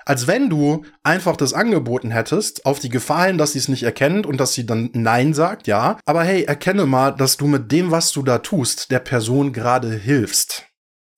als 0.05 0.27
wenn 0.27 0.51
du 0.51 0.85
einfach 1.03 1.37
das 1.37 1.55
angeboten 1.55 2.11
hättest, 2.11 2.67
auf 2.67 2.79
die 2.79 2.89
Gefahr 2.89 3.33
dass 3.33 3.53
sie 3.53 3.59
es 3.59 3.69
nicht 3.69 3.85
erkennt 3.85 4.27
und 4.27 4.39
dass 4.39 4.53
sie 4.53 4.67
dann 4.67 4.91
Nein 4.93 5.33
sagt, 5.33 5.67
ja. 5.67 5.99
Aber 6.05 6.25
hey, 6.25 6.45
erkenne 6.45 6.87
mal, 6.87 7.13
dass 7.13 7.37
du 7.37 7.47
mit 7.47 7.73
dem, 7.73 7.91
was 7.91 8.13
du 8.13 8.23
da 8.23 8.39
tust, 8.39 8.91
der 8.91 8.99
Person 8.99 9.53
gerade 9.53 9.95
hilfst. 9.95 10.67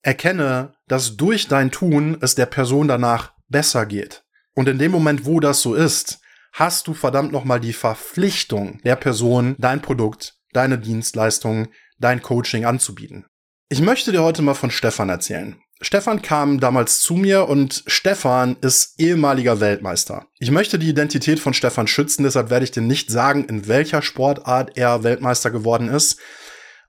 Erkenne, 0.03 0.73
dass 0.87 1.17
durch 1.17 1.47
dein 1.47 1.71
Tun 1.71 2.17
es 2.21 2.35
der 2.35 2.45
Person 2.45 2.87
danach 2.87 3.33
besser 3.49 3.85
geht. 3.85 4.23
Und 4.55 4.69
in 4.69 4.79
dem 4.79 4.91
Moment, 4.91 5.25
wo 5.25 5.39
das 5.39 5.61
so 5.61 5.75
ist, 5.75 6.19
hast 6.53 6.87
du 6.87 6.93
verdammt 6.93 7.31
nochmal 7.31 7.59
die 7.59 7.73
Verpflichtung 7.73 8.79
der 8.83 8.95
Person, 8.95 9.55
dein 9.59 9.81
Produkt, 9.81 10.35
deine 10.53 10.79
Dienstleistung, 10.79 11.67
dein 11.99 12.21
Coaching 12.21 12.65
anzubieten. 12.65 13.25
Ich 13.69 13.81
möchte 13.81 14.13
dir 14.13 14.23
heute 14.23 14.41
mal 14.41 14.53
von 14.53 14.71
Stefan 14.71 15.09
erzählen. 15.09 15.57
Stefan 15.81 16.21
kam 16.21 16.61
damals 16.61 17.01
zu 17.01 17.15
mir 17.15 17.49
und 17.49 17.83
Stefan 17.85 18.55
ist 18.61 18.93
ehemaliger 18.97 19.59
Weltmeister. 19.59 20.25
Ich 20.39 20.51
möchte 20.51 20.79
die 20.79 20.87
Identität 20.87 21.41
von 21.41 21.53
Stefan 21.53 21.85
schützen, 21.85 22.23
deshalb 22.23 22.49
werde 22.49 22.63
ich 22.63 22.71
dir 22.71 22.81
nicht 22.81 23.11
sagen, 23.11 23.43
in 23.43 23.67
welcher 23.67 24.01
Sportart 24.01 24.77
er 24.77 25.03
Weltmeister 25.03 25.51
geworden 25.51 25.89
ist. 25.89 26.17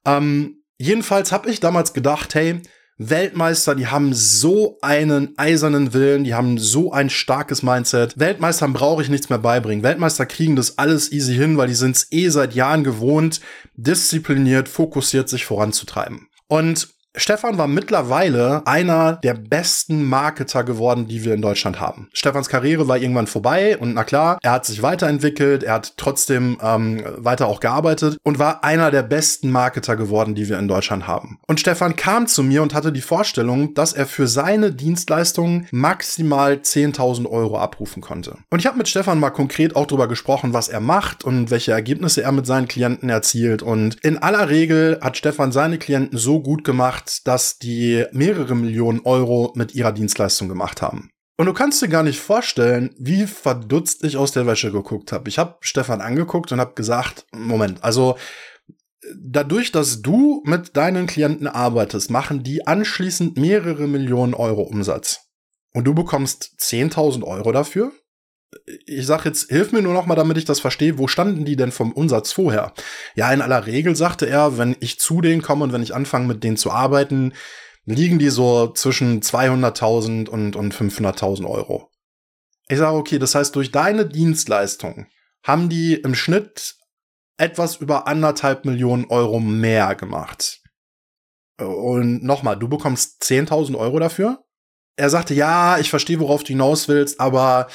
Ähm, 0.07 0.63
jedenfalls 0.79 1.33
habe 1.33 1.51
ich 1.51 1.59
damals 1.59 1.95
gedacht, 1.95 2.37
hey, 2.37 2.63
Weltmeister, 2.97 3.75
die 3.75 3.89
haben 3.89 4.15
so 4.15 4.79
einen 4.81 5.37
eisernen 5.37 5.93
Willen, 5.93 6.23
die 6.23 6.35
haben 6.35 6.59
so 6.59 6.93
ein 6.93 7.11
starkes 7.11 7.65
Mindset. 7.65 8.21
Weltmeistern 8.21 8.73
brauche 8.73 9.03
ich 9.03 9.09
nichts 9.09 9.31
mehr 9.31 9.39
beibringen. 9.39 9.83
Weltmeister 9.83 10.27
kriegen 10.27 10.55
das 10.55 10.79
alles 10.79 11.11
easy 11.11 11.35
hin, 11.35 11.57
weil 11.57 11.67
die 11.67 11.75
sind 11.75 11.97
es 11.97 12.07
eh 12.13 12.29
seit 12.29 12.55
Jahren 12.55 12.85
gewohnt, 12.85 13.41
diszipliniert, 13.75 14.69
fokussiert 14.69 15.29
sich 15.29 15.45
voranzutreiben. 15.45 16.28
Und 16.49 16.89
Stefan 17.17 17.59
war 17.59 17.67
mittlerweile 17.67 18.67
einer 18.67 19.15
der 19.17 19.35
besten 19.35 20.05
Marketer 20.05 20.63
geworden, 20.63 21.09
die 21.09 21.25
wir 21.25 21.35
in 21.35 21.43
Deutschland 21.43 21.81
haben. 21.81 22.09
Stefans 22.13 22.49
Karriere 22.49 22.87
war 22.87 22.99
irgendwann 22.99 23.27
vorbei 23.27 23.77
und 23.77 23.95
na 23.95 24.05
klar, 24.05 24.39
er 24.43 24.53
hat 24.53 24.67
sich 24.67 24.83
weiterentwickelt, 24.83 25.65
er 25.65 25.75
hat 25.75 25.95
trotzdem 25.97 26.59
ähm, 26.63 27.03
weiter 27.17 27.49
auch 27.49 27.61
gearbeitet 27.61 28.19
und 28.23 28.39
war 28.39 28.63
einer 28.63 28.91
der 28.91 29.03
besten 29.03 29.51
Marketer 29.51 29.97
geworden, 29.97 30.35
die 30.35 30.49
wir 30.49 30.59
in 30.59 30.69
Deutschland 30.69 31.09
haben. 31.09 31.41
Und 31.49 31.59
Stefan 31.61 31.97
kam 31.97 32.27
zu 32.29 32.43
mir 32.43 32.63
und 32.63 32.75
hatte 32.75 32.93
die 32.93 33.01
Vorstellung, 33.01 33.75
dass 33.75 33.95
er 33.95 34.07
für 34.07 34.29
seine 34.29 34.73
Dienstleistungen 34.73 35.67
maximal 35.73 36.55
10.000 36.55 37.29
Euro 37.29 37.59
abrufen 37.59 38.01
konnte. 38.01 38.37
Und 38.51 38.61
ich 38.61 38.67
habe 38.67 38.79
mit 38.79 38.89
Stefan 38.89 39.19
mal 39.19 39.31
konkret 39.31 39.75
auch 39.75 39.87
darüber 39.87 40.09
gesprochen, 40.09 40.53
was 40.53 40.69
er 40.69 40.81
macht 40.81 41.25
und 41.25 41.51
welche 41.51 41.73
Ergebnisse 41.73 42.23
er 42.23 42.33
mit 42.33 42.47
seinen 42.47 42.69
Klienten 42.69 43.09
erzielt. 43.09 43.63
Und 43.63 43.97
in 44.05 44.19
aller 44.19 44.51
Regel 44.51 44.99
hat 45.01 45.17
Stefan 45.17 45.53
seine 45.53 45.79
Klienten 45.79 46.17
so 46.17 46.41
gut 46.41 46.63
gemacht, 46.63 46.98
dass 47.27 47.59
die 47.59 48.05
mehrere 48.13 48.55
Millionen 48.55 49.01
Euro 49.01 49.53
mit 49.55 49.75
ihrer 49.75 49.93
Dienstleistung 49.93 50.49
gemacht 50.49 50.83
haben. 50.83 51.11
Und 51.37 51.47
du 51.47 51.53
kannst 51.53 51.81
dir 51.81 51.89
gar 51.89 52.03
nicht 52.03 52.19
vorstellen, 52.19 52.95
wie 52.99 53.27
verdutzt 53.27 54.03
ich 54.03 54.17
aus 54.17 54.33
der 54.33 54.47
Wäsche 54.47 54.73
geguckt 54.73 55.13
habe. 55.13 55.29
Ich 55.29 55.39
habe 55.39 55.57
Stefan 55.61 56.01
angeguckt 56.01 56.51
und 56.51 56.61
habe 56.61 56.75
gesagt, 56.75 57.27
Moment, 57.33 57.85
also 57.85 58.17
dadurch, 59.15 59.71
dass 59.71 60.03
du 60.03 60.43
mit 60.45 60.77
deinen 60.77 61.07
Klienten 61.07 61.47
arbeitest, 61.47 62.11
machen 62.11 62.43
die 62.43 62.67
anschließend 62.67 63.39
mehrere 63.39 63.87
Millionen 63.87 64.35
Euro 64.35 64.63
Umsatz. 64.63 65.29
Und 65.73 65.85
du 65.85 65.95
bekommst 65.95 66.57
10.000 66.59 67.23
Euro 67.23 67.53
dafür? 67.53 67.93
Ich 68.87 69.07
sag 69.07 69.25
jetzt, 69.25 69.51
hilf 69.51 69.73
mir 69.73 69.83
nur 69.83 69.93
noch 69.93 70.07
mal, 70.07 70.15
damit 70.15 70.39
ich 70.39 70.45
das 70.45 70.61
verstehe, 70.61 70.99
wo 70.99 71.07
standen 71.07 71.45
die 71.45 71.57
denn 71.57 71.73
vom 71.73 71.93
Umsatz 71.93 72.33
vorher? 72.33 72.73
Ja, 73.15 73.33
in 73.33 73.43
aller 73.43 73.67
Regel 73.67 73.95
sagte 73.95 74.27
er, 74.27 74.59
wenn 74.59 74.77
ich 74.81 74.99
zu 74.99 75.21
denen 75.21 75.43
komme 75.43 75.65
und 75.65 75.73
wenn 75.73 75.83
ich 75.83 75.95
anfange 75.95 76.27
mit 76.27 76.45
denen 76.45 76.57
zu 76.57 76.71
arbeiten, 76.71 77.35
liegen 77.85 78.19
die 78.19 78.31
so 78.31 78.69
zwischen 78.69 79.21
200.000 79.23 80.29
und, 80.29 80.57
und 80.57 80.75
500.000 80.75 81.47
Euro. 81.47 81.91
Ich 82.69 82.79
sage, 82.79 82.97
okay, 82.97 83.19
das 83.19 83.35
heißt, 83.35 83.55
durch 83.57 83.71
deine 83.71 84.07
Dienstleistung 84.07 85.07
haben 85.43 85.69
die 85.69 85.95
im 85.95 86.15
Schnitt 86.15 86.77
etwas 87.39 87.77
über 87.77 88.07
anderthalb 88.07 88.65
Millionen 88.65 89.07
Euro 89.07 89.41
mehr 89.41 89.95
gemacht. 89.95 90.61
Und 91.59 92.23
nochmal, 92.23 92.59
du 92.59 92.69
bekommst 92.69 93.23
10.000 93.23 93.77
Euro 93.77 93.99
dafür? 93.99 94.45
Er 94.99 95.11
sagte, 95.11 95.33
ja, 95.33 95.79
ich 95.79 95.91
verstehe, 95.91 96.19
worauf 96.19 96.43
du 96.43 96.49
hinaus 96.49 96.89
willst, 96.89 97.21
aber 97.21 97.69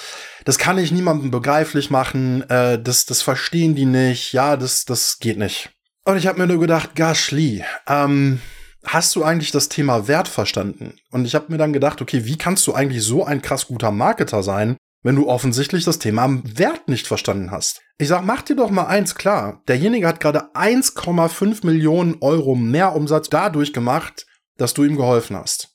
das 0.46 0.58
kann 0.58 0.77
ich 0.77 0.92
niemandem 0.92 1.32
begreiflich 1.32 1.89
machen, 1.89 2.48
äh, 2.50 2.82
das, 2.82 3.06
das 3.06 3.22
verstehen 3.22 3.75
die 3.75 3.86
nicht, 3.86 4.34
ja, 4.34 4.58
das, 4.58 4.86
das 4.86 5.20
geht 5.20 5.38
nicht. 5.38 5.72
Und 6.06 6.18
ich 6.18 6.27
habe 6.27 6.39
mir 6.39 6.48
nur 6.48 6.60
gedacht, 6.60 6.96
Gashli, 6.96 7.63
ähm, 7.88 8.42
hast 8.86 9.15
du 9.15 9.24
eigentlich 9.24 9.51
das 9.51 9.70
Thema 9.70 10.10
Wert 10.10 10.27
verstanden? 10.27 10.96
Und 11.12 11.25
ich 11.25 11.34
habe 11.34 11.46
mir 11.50 11.58
dann 11.58 11.72
gedacht, 11.72 12.01
okay, 12.01 12.25
wie 12.25 12.38
kannst 12.38 12.68
du 12.68 12.74
eigentlich 12.74 13.03
so 13.03 13.24
ein 13.24 13.42
krass 13.42 13.68
guter 13.68 13.92
Marketer 13.92 14.44
sein, 14.44 14.75
wenn 15.01 15.15
du 15.15 15.30
offensichtlich 15.30 15.86
das 15.86 16.00
Thema 16.00 16.42
Wert 16.44 16.89
nicht 16.89 17.08
verstanden 17.08 17.51
hast? 17.51 17.82
Ich 17.98 18.10
sag, 18.10 18.25
mach 18.25 18.42
dir 18.42 18.58
doch 18.58 18.70
mal 18.70 18.88
eins 18.88 19.15
klar. 19.15 19.62
Derjenige 19.70 20.08
hat 20.08 20.20
gerade 20.20 20.53
1,5 20.56 21.65
Millionen 21.65 22.18
Euro 22.20 22.56
mehr 22.56 22.96
Umsatz 22.96 23.30
dadurch 23.30 23.72
gemacht, 23.72 24.25
dass 24.58 24.74
du 24.74 24.84
ihm 24.84 24.98
geholfen 24.98 25.38
hast. 25.38 25.73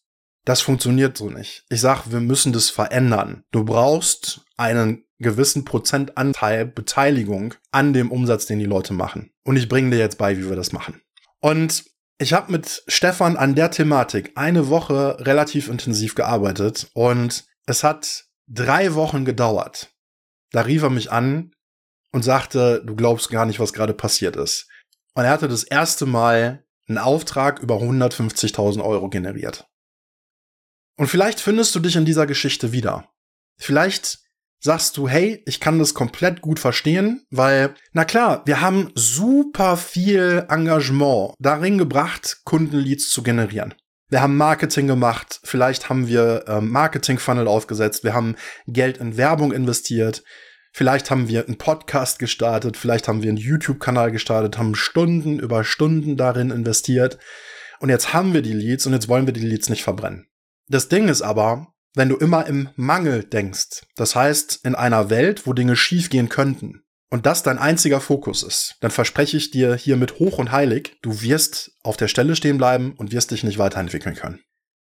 Das 0.49 0.63
funktioniert 0.63 1.15
so 1.19 1.29
nicht. 1.29 1.67
Ich 1.69 1.83
sag, 1.83 2.11
wir 2.11 2.21
müssen 2.21 2.55
das 2.55 2.71
verändern. 2.71 3.45
Du 3.51 3.67
brauchst 3.67 4.47
einen 4.57 5.05
gewissen 5.19 5.67
Prozentanteil 5.67 6.65
Beteiligung 6.65 7.53
an 7.71 7.93
dem 7.93 8.11
Umsatz, 8.11 8.47
den 8.47 8.59
die 8.59 8.65
Leute 8.65 8.95
machen. 8.95 9.31
Und 9.45 9.57
ich 9.57 9.69
bringe 9.69 9.91
dir 9.91 9.99
jetzt 9.99 10.17
bei, 10.17 10.39
wie 10.39 10.49
wir 10.49 10.57
das 10.57 10.73
machen. 10.73 11.03
Und 11.41 11.85
ich 12.17 12.33
habe 12.33 12.51
mit 12.51 12.83
Stefan 12.89 13.37
an 13.37 13.57
der 13.57 13.71
Thematik 13.71 14.33
eine 14.37 14.71
Woche 14.71 15.19
relativ 15.21 15.69
intensiv 15.69 16.15
gearbeitet 16.15 16.89
und 16.95 17.45
es 17.67 17.85
hat 17.85 18.25
drei 18.47 18.95
Wochen 18.95 19.27
gedauert. 19.27 19.91
Da 20.53 20.63
rief 20.63 20.83
er 20.83 20.89
mich 20.89 21.13
an 21.13 21.53
und 22.11 22.23
sagte, 22.23 22.83
du 22.87 22.97
glaubst 22.97 23.29
gar 23.29 23.45
nicht, 23.45 23.61
was 23.61 23.75
gerade 23.75 23.93
passiert 23.93 24.37
ist. 24.37 24.67
Und 25.13 25.25
er 25.25 25.31
hatte 25.31 25.47
das 25.47 25.65
erste 25.65 26.07
Mal 26.07 26.65
einen 26.89 26.97
Auftrag 26.97 27.59
über 27.59 27.75
150.000 27.75 28.83
Euro 28.83 29.11
generiert. 29.11 29.69
Und 30.99 31.07
vielleicht 31.07 31.41
findest 31.41 31.75
du 31.75 31.81
dich 31.81 31.95
in 31.95 32.05
dieser 32.05 32.27
Geschichte 32.27 32.73
wieder. 32.73 33.09
Vielleicht 33.57 34.19
sagst 34.61 34.97
du, 34.97 35.09
hey, 35.09 35.43
ich 35.47 35.61
kann 35.61 35.79
das 35.79 35.95
komplett 35.95 36.41
gut 36.41 36.59
verstehen, 36.59 37.25
weil, 37.31 37.77
na 37.93 38.05
klar, 38.05 38.43
wir 38.47 38.61
haben 38.61 38.91
super 38.97 39.77
viel 39.77 40.45
Engagement 40.49 41.35
darin 41.39 41.79
gebracht, 41.79 42.41
Kundenleads 42.45 43.11
zu 43.11 43.23
generieren. 43.23 43.75
Wir 44.11 44.23
haben 44.23 44.37
Marketing 44.37 44.89
gemacht, 44.89 45.39
vielleicht 45.45 45.89
haben 45.89 46.09
wir 46.09 46.45
ähm, 46.49 46.71
Marketing-Funnel 46.71 47.47
aufgesetzt, 47.47 48.03
wir 48.03 48.15
haben 48.15 48.35
Geld 48.67 48.99
in 48.99 49.17
Werbung 49.17 49.53
investiert, 49.53 50.25
vielleicht 50.73 51.13
haben 51.13 51.29
wir 51.29 51.47
einen 51.47 51.59
Podcast 51.59 52.19
gestartet, 52.19 52.77
vielleicht 52.77 53.07
haben 53.07 53.23
wir 53.23 53.29
einen 53.29 53.39
YouTube-Kanal 53.39 54.11
gestartet, 54.11 54.59
haben 54.59 54.75
Stunden 54.75 55.39
über 55.39 55.63
Stunden 55.63 56.17
darin 56.17 56.51
investiert. 56.51 57.19
Und 57.79 57.91
jetzt 57.91 58.13
haben 58.13 58.35
wir 58.35 58.43
die 58.43 58.55
Leads 58.55 58.87
und 58.87 58.95
jetzt 58.95 59.09
wollen 59.09 59.27
wir 59.27 59.33
die 59.33 59.47
Leads 59.47 59.69
nicht 59.69 59.85
verbrennen. 59.85 60.27
Das 60.69 60.89
Ding 60.89 61.09
ist 61.09 61.23
aber, 61.23 61.69
wenn 61.95 62.09
du 62.09 62.17
immer 62.17 62.47
im 62.47 62.69
Mangel 62.77 63.25
denkst, 63.25 63.83
das 63.97 64.15
heißt 64.15 64.61
in 64.65 64.75
einer 64.75 65.11
Welt, 65.11 65.47
wo 65.47 65.53
Dinge 65.53 65.77
schiefgehen 65.77 66.29
könnten, 66.29 66.83
und 67.11 67.25
das 67.25 67.43
dein 67.43 67.59
einziger 67.59 68.01
Fokus 68.01 68.43
ist, 68.43 68.77
dann 68.81 68.91
verspreche 68.91 69.39
ich 69.39 69.51
dir 69.51 69.75
hiermit 69.75 70.19
hoch 70.19 70.39
und 70.39 70.53
heilig, 70.53 70.99
du 71.01 71.23
wirst 71.23 71.73
auf 71.83 71.97
der 71.97 72.09
Stelle 72.09 72.37
stehen 72.37 72.59
bleiben 72.59 72.93
und 72.99 73.13
wirst 73.13 73.31
dich 73.31 73.45
nicht 73.45 73.59
weiterentwickeln 73.59 74.15
können. 74.15 74.41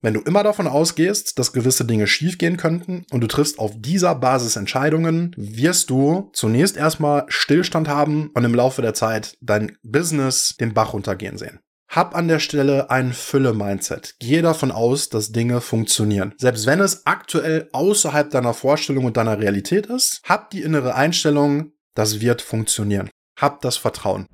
Wenn 0.02 0.16
du 0.16 0.22
immer 0.22 0.44
davon 0.44 0.68
ausgehst, 0.68 1.38
dass 1.38 1.54
gewisse 1.54 1.86
Dinge 1.86 2.08
schiefgehen 2.08 2.58
könnten 2.58 3.06
und 3.12 3.22
du 3.22 3.28
triffst 3.28 3.60
auf 3.60 3.74
dieser 3.78 4.16
Basis 4.16 4.56
Entscheidungen, 4.56 5.34
wirst 5.38 5.90
du 5.90 6.32
zunächst 6.34 6.76
erstmal 6.76 7.26
Stillstand 7.28 7.88
haben 7.88 8.32
und 8.34 8.44
im 8.44 8.56
Laufe 8.56 8.82
der 8.82 8.96
Zeit 8.96 9.38
dein 9.42 9.78
Business 9.84 10.56
den 10.60 10.74
Bach 10.74 10.94
runtergehen 10.94 11.38
sehen. 11.38 11.60
Hab 11.94 12.16
an 12.16 12.30
der 12.30 12.40
Stelle 12.40 12.90
ein 12.90 13.12
Fülle-Mindset. 13.12 14.16
Gehe 14.20 14.42
davon 14.42 14.72
aus, 14.72 15.10
dass 15.10 15.34
Dinge 15.34 15.60
funktionieren. 15.60 16.34
Selbst 16.38 16.66
wenn 16.66 16.80
es 16.80 17.06
aktuell 17.06 17.68
außerhalb 17.74 18.30
deiner 18.32 18.54
Vorstellung 18.54 19.04
und 19.04 19.18
deiner 19.18 19.40
Realität 19.40 19.88
ist, 19.88 20.22
hab 20.24 20.52
die 20.52 20.62
innere 20.62 20.96
Einstellung, 20.96 21.74
das 21.94 22.22
wird 22.22 22.42
funktionieren. 22.42 23.10
Hab 23.38 23.60
das 23.60 23.76
Vertrauen. 23.76 24.26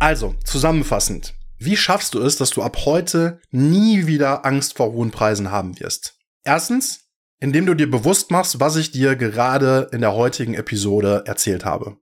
Also, 0.00 0.34
zusammenfassend. 0.44 1.32
Wie 1.56 1.78
schaffst 1.78 2.12
du 2.12 2.20
es, 2.20 2.36
dass 2.36 2.50
du 2.50 2.60
ab 2.62 2.84
heute 2.84 3.40
nie 3.50 4.06
wieder 4.06 4.44
Angst 4.44 4.76
vor 4.76 4.92
hohen 4.92 5.10
Preisen 5.10 5.50
haben 5.50 5.80
wirst? 5.80 6.18
Erstens, 6.44 7.01
indem 7.42 7.66
du 7.66 7.74
dir 7.74 7.90
bewusst 7.90 8.30
machst, 8.30 8.60
was 8.60 8.76
ich 8.76 8.92
dir 8.92 9.16
gerade 9.16 9.88
in 9.90 10.00
der 10.00 10.14
heutigen 10.14 10.54
Episode 10.54 11.24
erzählt 11.26 11.64
habe. 11.64 11.96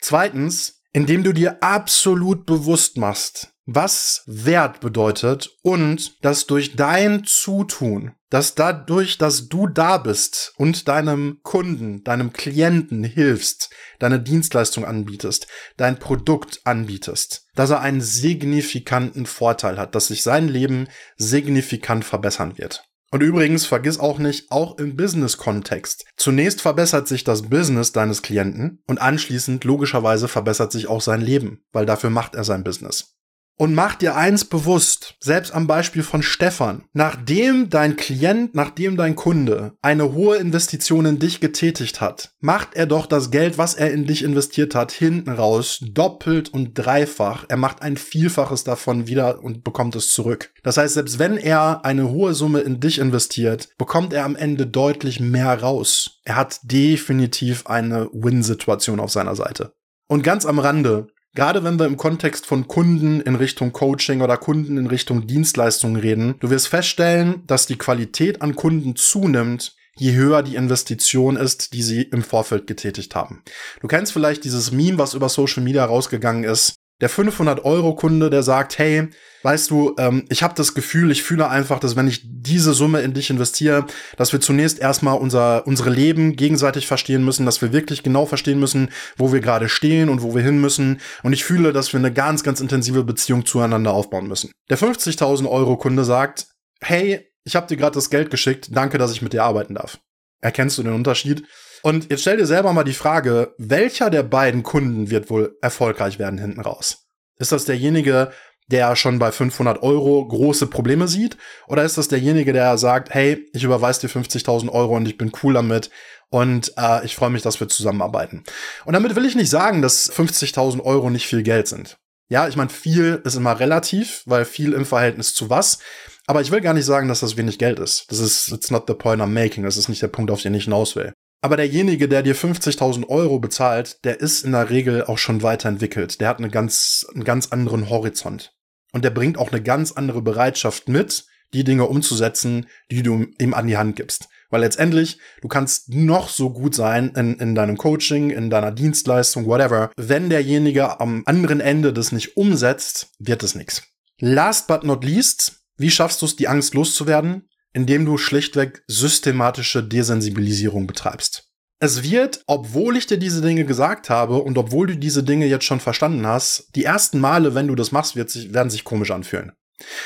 Zweitens, 0.00 0.80
indem 0.94 1.22
du 1.22 1.34
dir 1.34 1.62
absolut 1.62 2.46
bewusst 2.46 2.96
machst, 2.96 3.52
was 3.66 4.22
Wert 4.26 4.80
bedeutet 4.80 5.50
und 5.62 6.24
dass 6.24 6.46
durch 6.46 6.76
dein 6.76 7.24
Zutun, 7.24 8.12
dass 8.30 8.54
dadurch, 8.54 9.18
dass 9.18 9.48
du 9.48 9.66
da 9.66 9.98
bist 9.98 10.54
und 10.56 10.88
deinem 10.88 11.40
Kunden, 11.42 12.02
deinem 12.02 12.32
Klienten 12.32 13.04
hilfst, 13.04 13.68
deine 13.98 14.18
Dienstleistung 14.18 14.86
anbietest, 14.86 15.46
dein 15.76 15.98
Produkt 15.98 16.60
anbietest, 16.64 17.44
dass 17.54 17.68
er 17.68 17.80
einen 17.80 18.00
signifikanten 18.00 19.26
Vorteil 19.26 19.76
hat, 19.76 19.94
dass 19.94 20.06
sich 20.06 20.22
sein 20.22 20.48
Leben 20.48 20.88
signifikant 21.18 22.06
verbessern 22.06 22.56
wird. 22.56 22.88
Und 23.12 23.22
übrigens, 23.22 23.66
vergiss 23.66 24.00
auch 24.00 24.18
nicht, 24.18 24.50
auch 24.50 24.78
im 24.78 24.96
Business-Kontext. 24.96 26.06
Zunächst 26.16 26.60
verbessert 26.60 27.06
sich 27.06 27.24
das 27.24 27.42
Business 27.42 27.92
deines 27.92 28.22
Klienten 28.22 28.82
und 28.86 29.00
anschließend 29.00 29.64
logischerweise 29.64 30.28
verbessert 30.28 30.72
sich 30.72 30.88
auch 30.88 31.00
sein 31.00 31.20
Leben, 31.20 31.62
weil 31.72 31.86
dafür 31.86 32.10
macht 32.10 32.34
er 32.34 32.44
sein 32.44 32.64
Business. 32.64 33.15
Und 33.58 33.74
mach 33.74 33.94
dir 33.94 34.16
eins 34.16 34.44
bewusst, 34.44 35.14
selbst 35.18 35.54
am 35.54 35.66
Beispiel 35.66 36.02
von 36.02 36.22
Stefan, 36.22 36.84
nachdem 36.92 37.70
dein 37.70 37.96
Klient, 37.96 38.54
nachdem 38.54 38.98
dein 38.98 39.16
Kunde 39.16 39.72
eine 39.80 40.12
hohe 40.12 40.36
Investition 40.36 41.06
in 41.06 41.18
dich 41.18 41.40
getätigt 41.40 42.02
hat, 42.02 42.32
macht 42.40 42.74
er 42.74 42.84
doch 42.84 43.06
das 43.06 43.30
Geld, 43.30 43.56
was 43.56 43.72
er 43.72 43.92
in 43.92 44.06
dich 44.06 44.22
investiert 44.22 44.74
hat, 44.74 44.92
hinten 44.92 45.30
raus, 45.30 45.78
doppelt 45.80 46.50
und 46.50 46.74
dreifach. 46.74 47.46
Er 47.48 47.56
macht 47.56 47.80
ein 47.80 47.96
Vielfaches 47.96 48.64
davon 48.64 49.06
wieder 49.06 49.42
und 49.42 49.64
bekommt 49.64 49.96
es 49.96 50.12
zurück. 50.12 50.52
Das 50.62 50.76
heißt, 50.76 50.92
selbst 50.92 51.18
wenn 51.18 51.38
er 51.38 51.82
eine 51.82 52.10
hohe 52.10 52.34
Summe 52.34 52.60
in 52.60 52.78
dich 52.78 52.98
investiert, 52.98 53.70
bekommt 53.78 54.12
er 54.12 54.26
am 54.26 54.36
Ende 54.36 54.66
deutlich 54.66 55.18
mehr 55.18 55.62
raus. 55.62 56.20
Er 56.24 56.36
hat 56.36 56.60
definitiv 56.62 57.66
eine 57.66 58.10
Win-Situation 58.12 59.00
auf 59.00 59.12
seiner 59.12 59.34
Seite. 59.34 59.72
Und 60.08 60.22
ganz 60.22 60.46
am 60.46 60.58
Rande, 60.58 61.08
Gerade 61.36 61.62
wenn 61.64 61.78
wir 61.78 61.84
im 61.84 61.98
Kontext 61.98 62.46
von 62.46 62.66
Kunden 62.66 63.20
in 63.20 63.34
Richtung 63.34 63.70
Coaching 63.70 64.22
oder 64.22 64.38
Kunden 64.38 64.78
in 64.78 64.86
Richtung 64.86 65.26
Dienstleistungen 65.26 66.00
reden, 66.00 66.36
du 66.40 66.48
wirst 66.48 66.68
feststellen, 66.68 67.42
dass 67.46 67.66
die 67.66 67.76
Qualität 67.76 68.40
an 68.40 68.56
Kunden 68.56 68.96
zunimmt, 68.96 69.76
je 69.98 70.14
höher 70.14 70.42
die 70.42 70.56
Investition 70.56 71.36
ist, 71.36 71.74
die 71.74 71.82
sie 71.82 72.00
im 72.00 72.22
Vorfeld 72.22 72.66
getätigt 72.66 73.14
haben. 73.14 73.42
Du 73.82 73.86
kennst 73.86 74.14
vielleicht 74.14 74.44
dieses 74.44 74.72
Meme, 74.72 74.96
was 74.96 75.12
über 75.12 75.28
Social 75.28 75.62
Media 75.62 75.84
rausgegangen 75.84 76.44
ist, 76.44 76.74
der 77.00 77.10
500-Euro-Kunde, 77.10 78.30
der 78.30 78.42
sagt, 78.42 78.78
hey, 78.78 79.08
weißt 79.42 79.70
du, 79.70 79.94
ähm, 79.98 80.24
ich 80.30 80.42
habe 80.42 80.54
das 80.54 80.74
Gefühl, 80.74 81.10
ich 81.10 81.22
fühle 81.22 81.48
einfach, 81.48 81.78
dass 81.78 81.94
wenn 81.94 82.08
ich 82.08 82.22
diese 82.24 82.72
Summe 82.72 83.02
in 83.02 83.12
dich 83.12 83.28
investiere, 83.28 83.86
dass 84.16 84.32
wir 84.32 84.40
zunächst 84.40 84.78
erstmal 84.78 85.18
unser, 85.18 85.66
unsere 85.66 85.90
Leben 85.90 86.36
gegenseitig 86.36 86.86
verstehen 86.86 87.24
müssen, 87.24 87.44
dass 87.44 87.60
wir 87.60 87.72
wirklich 87.72 88.02
genau 88.02 88.24
verstehen 88.24 88.58
müssen, 88.58 88.90
wo 89.16 89.32
wir 89.32 89.40
gerade 89.40 89.68
stehen 89.68 90.08
und 90.08 90.22
wo 90.22 90.34
wir 90.34 90.42
hin 90.42 90.60
müssen. 90.60 91.00
Und 91.22 91.32
ich 91.32 91.44
fühle, 91.44 91.72
dass 91.72 91.92
wir 91.92 92.00
eine 92.00 92.12
ganz, 92.12 92.42
ganz 92.42 92.60
intensive 92.60 93.04
Beziehung 93.04 93.44
zueinander 93.44 93.92
aufbauen 93.92 94.26
müssen. 94.26 94.50
Der 94.70 94.78
50.000 94.78 95.48
Euro-Kunde 95.48 96.04
sagt, 96.04 96.46
hey, 96.80 97.28
ich 97.44 97.56
habe 97.56 97.66
dir 97.66 97.76
gerade 97.76 97.94
das 97.94 98.10
Geld 98.10 98.30
geschickt, 98.30 98.68
danke, 98.72 98.98
dass 98.98 99.12
ich 99.12 99.22
mit 99.22 99.32
dir 99.32 99.44
arbeiten 99.44 99.74
darf. 99.74 99.98
Erkennst 100.40 100.78
du 100.78 100.82
den 100.82 100.94
Unterschied? 100.94 101.44
Und 101.82 102.10
jetzt 102.10 102.22
stell 102.22 102.36
dir 102.36 102.46
selber 102.46 102.72
mal 102.72 102.84
die 102.84 102.92
Frage, 102.92 103.54
welcher 103.58 104.10
der 104.10 104.22
beiden 104.22 104.62
Kunden 104.62 105.10
wird 105.10 105.30
wohl 105.30 105.56
erfolgreich 105.60 106.18
werden 106.18 106.38
hinten 106.38 106.60
raus? 106.60 107.06
Ist 107.38 107.52
das 107.52 107.64
derjenige, 107.64 108.32
der 108.68 108.96
schon 108.96 109.18
bei 109.18 109.30
500 109.30 109.82
Euro 109.82 110.26
große 110.26 110.66
Probleme 110.66 111.08
sieht? 111.08 111.36
Oder 111.68 111.84
ist 111.84 111.98
das 111.98 112.08
derjenige, 112.08 112.52
der 112.52 112.78
sagt, 112.78 113.14
hey, 113.14 113.46
ich 113.52 113.64
überweise 113.64 114.00
dir 114.02 114.08
50.000 114.08 114.70
Euro 114.70 114.96
und 114.96 115.06
ich 115.06 115.18
bin 115.18 115.32
cool 115.42 115.54
damit 115.54 115.90
und 116.30 116.72
äh, 116.76 117.04
ich 117.04 117.14
freue 117.14 117.30
mich, 117.30 117.42
dass 117.42 117.60
wir 117.60 117.68
zusammenarbeiten? 117.68 118.44
Und 118.84 118.94
damit 118.94 119.14
will 119.14 119.26
ich 119.26 119.36
nicht 119.36 119.50
sagen, 119.50 119.82
dass 119.82 120.10
50.000 120.10 120.82
Euro 120.82 121.10
nicht 121.10 121.26
viel 121.26 121.42
Geld 121.42 121.68
sind. 121.68 121.98
Ja, 122.28 122.48
ich 122.48 122.56
meine, 122.56 122.70
viel 122.70 123.20
ist 123.24 123.36
immer 123.36 123.60
relativ, 123.60 124.22
weil 124.26 124.44
viel 124.44 124.72
im 124.72 124.84
Verhältnis 124.84 125.32
zu 125.32 125.48
was. 125.48 125.78
Aber 126.26 126.40
ich 126.40 126.50
will 126.50 126.60
gar 126.60 126.74
nicht 126.74 126.84
sagen, 126.84 127.06
dass 127.06 127.20
das 127.20 127.36
wenig 127.36 127.58
Geld 127.58 127.78
ist. 127.78 128.10
Das 128.10 128.18
ist, 128.18 128.50
it's 128.50 128.72
not 128.72 128.84
the 128.88 128.94
point 128.94 129.22
I'm 129.22 129.26
making. 129.26 129.62
Das 129.62 129.76
ist 129.76 129.88
nicht 129.88 130.02
der 130.02 130.08
Punkt, 130.08 130.32
auf 130.32 130.42
den 130.42 130.54
ich 130.54 130.64
hinaus 130.64 130.96
will. 130.96 131.12
Aber 131.46 131.56
derjenige, 131.56 132.08
der 132.08 132.24
dir 132.24 132.34
50.000 132.34 133.08
Euro 133.08 133.38
bezahlt, 133.38 134.04
der 134.04 134.20
ist 134.20 134.44
in 134.44 134.50
der 134.50 134.68
Regel 134.68 135.04
auch 135.04 135.16
schon 135.16 135.44
weiterentwickelt. 135.44 136.20
Der 136.20 136.26
hat 136.26 136.38
eine 136.38 136.50
ganz, 136.50 137.06
einen 137.14 137.22
ganz 137.22 137.52
anderen 137.52 137.88
Horizont. 137.88 138.52
Und 138.90 139.04
der 139.04 139.10
bringt 139.10 139.38
auch 139.38 139.52
eine 139.52 139.62
ganz 139.62 139.92
andere 139.92 140.22
Bereitschaft 140.22 140.88
mit, 140.88 141.24
die 141.54 141.62
Dinge 141.62 141.84
umzusetzen, 141.84 142.66
die 142.90 143.04
du 143.04 143.26
ihm 143.38 143.54
an 143.54 143.68
die 143.68 143.76
Hand 143.76 143.94
gibst. 143.94 144.28
Weil 144.50 144.62
letztendlich, 144.62 145.20
du 145.40 145.46
kannst 145.46 145.94
noch 145.94 146.30
so 146.30 146.50
gut 146.50 146.74
sein 146.74 147.12
in, 147.14 147.36
in 147.38 147.54
deinem 147.54 147.76
Coaching, 147.76 148.30
in 148.30 148.50
deiner 148.50 148.72
Dienstleistung, 148.72 149.46
whatever. 149.46 149.92
Wenn 149.96 150.28
derjenige 150.28 150.98
am 150.98 151.22
anderen 151.26 151.60
Ende 151.60 151.92
das 151.92 152.10
nicht 152.10 152.36
umsetzt, 152.36 153.12
wird 153.20 153.44
es 153.44 153.54
nichts. 153.54 153.84
Last 154.18 154.66
but 154.66 154.82
not 154.82 155.04
least, 155.04 155.60
wie 155.76 155.92
schaffst 155.92 156.22
du 156.22 156.26
es, 156.26 156.34
die 156.34 156.48
Angst 156.48 156.74
loszuwerden? 156.74 157.48
Indem 157.76 158.06
du 158.06 158.16
schlichtweg 158.16 158.82
systematische 158.88 159.84
Desensibilisierung 159.84 160.86
betreibst. 160.86 161.44
Es 161.78 162.02
wird, 162.02 162.42
obwohl 162.46 162.96
ich 162.96 163.06
dir 163.06 163.18
diese 163.18 163.42
Dinge 163.42 163.66
gesagt 163.66 164.08
habe 164.08 164.38
und 164.38 164.56
obwohl 164.56 164.86
du 164.86 164.96
diese 164.96 165.22
Dinge 165.22 165.44
jetzt 165.44 165.66
schon 165.66 165.80
verstanden 165.80 166.26
hast, 166.26 166.70
die 166.74 166.84
ersten 166.84 167.20
Male, 167.20 167.54
wenn 167.54 167.68
du 167.68 167.74
das 167.74 167.92
machst, 167.92 168.14
sich, 168.30 168.54
werden 168.54 168.70
sich 168.70 168.84
komisch 168.84 169.10
anfühlen. 169.10 169.52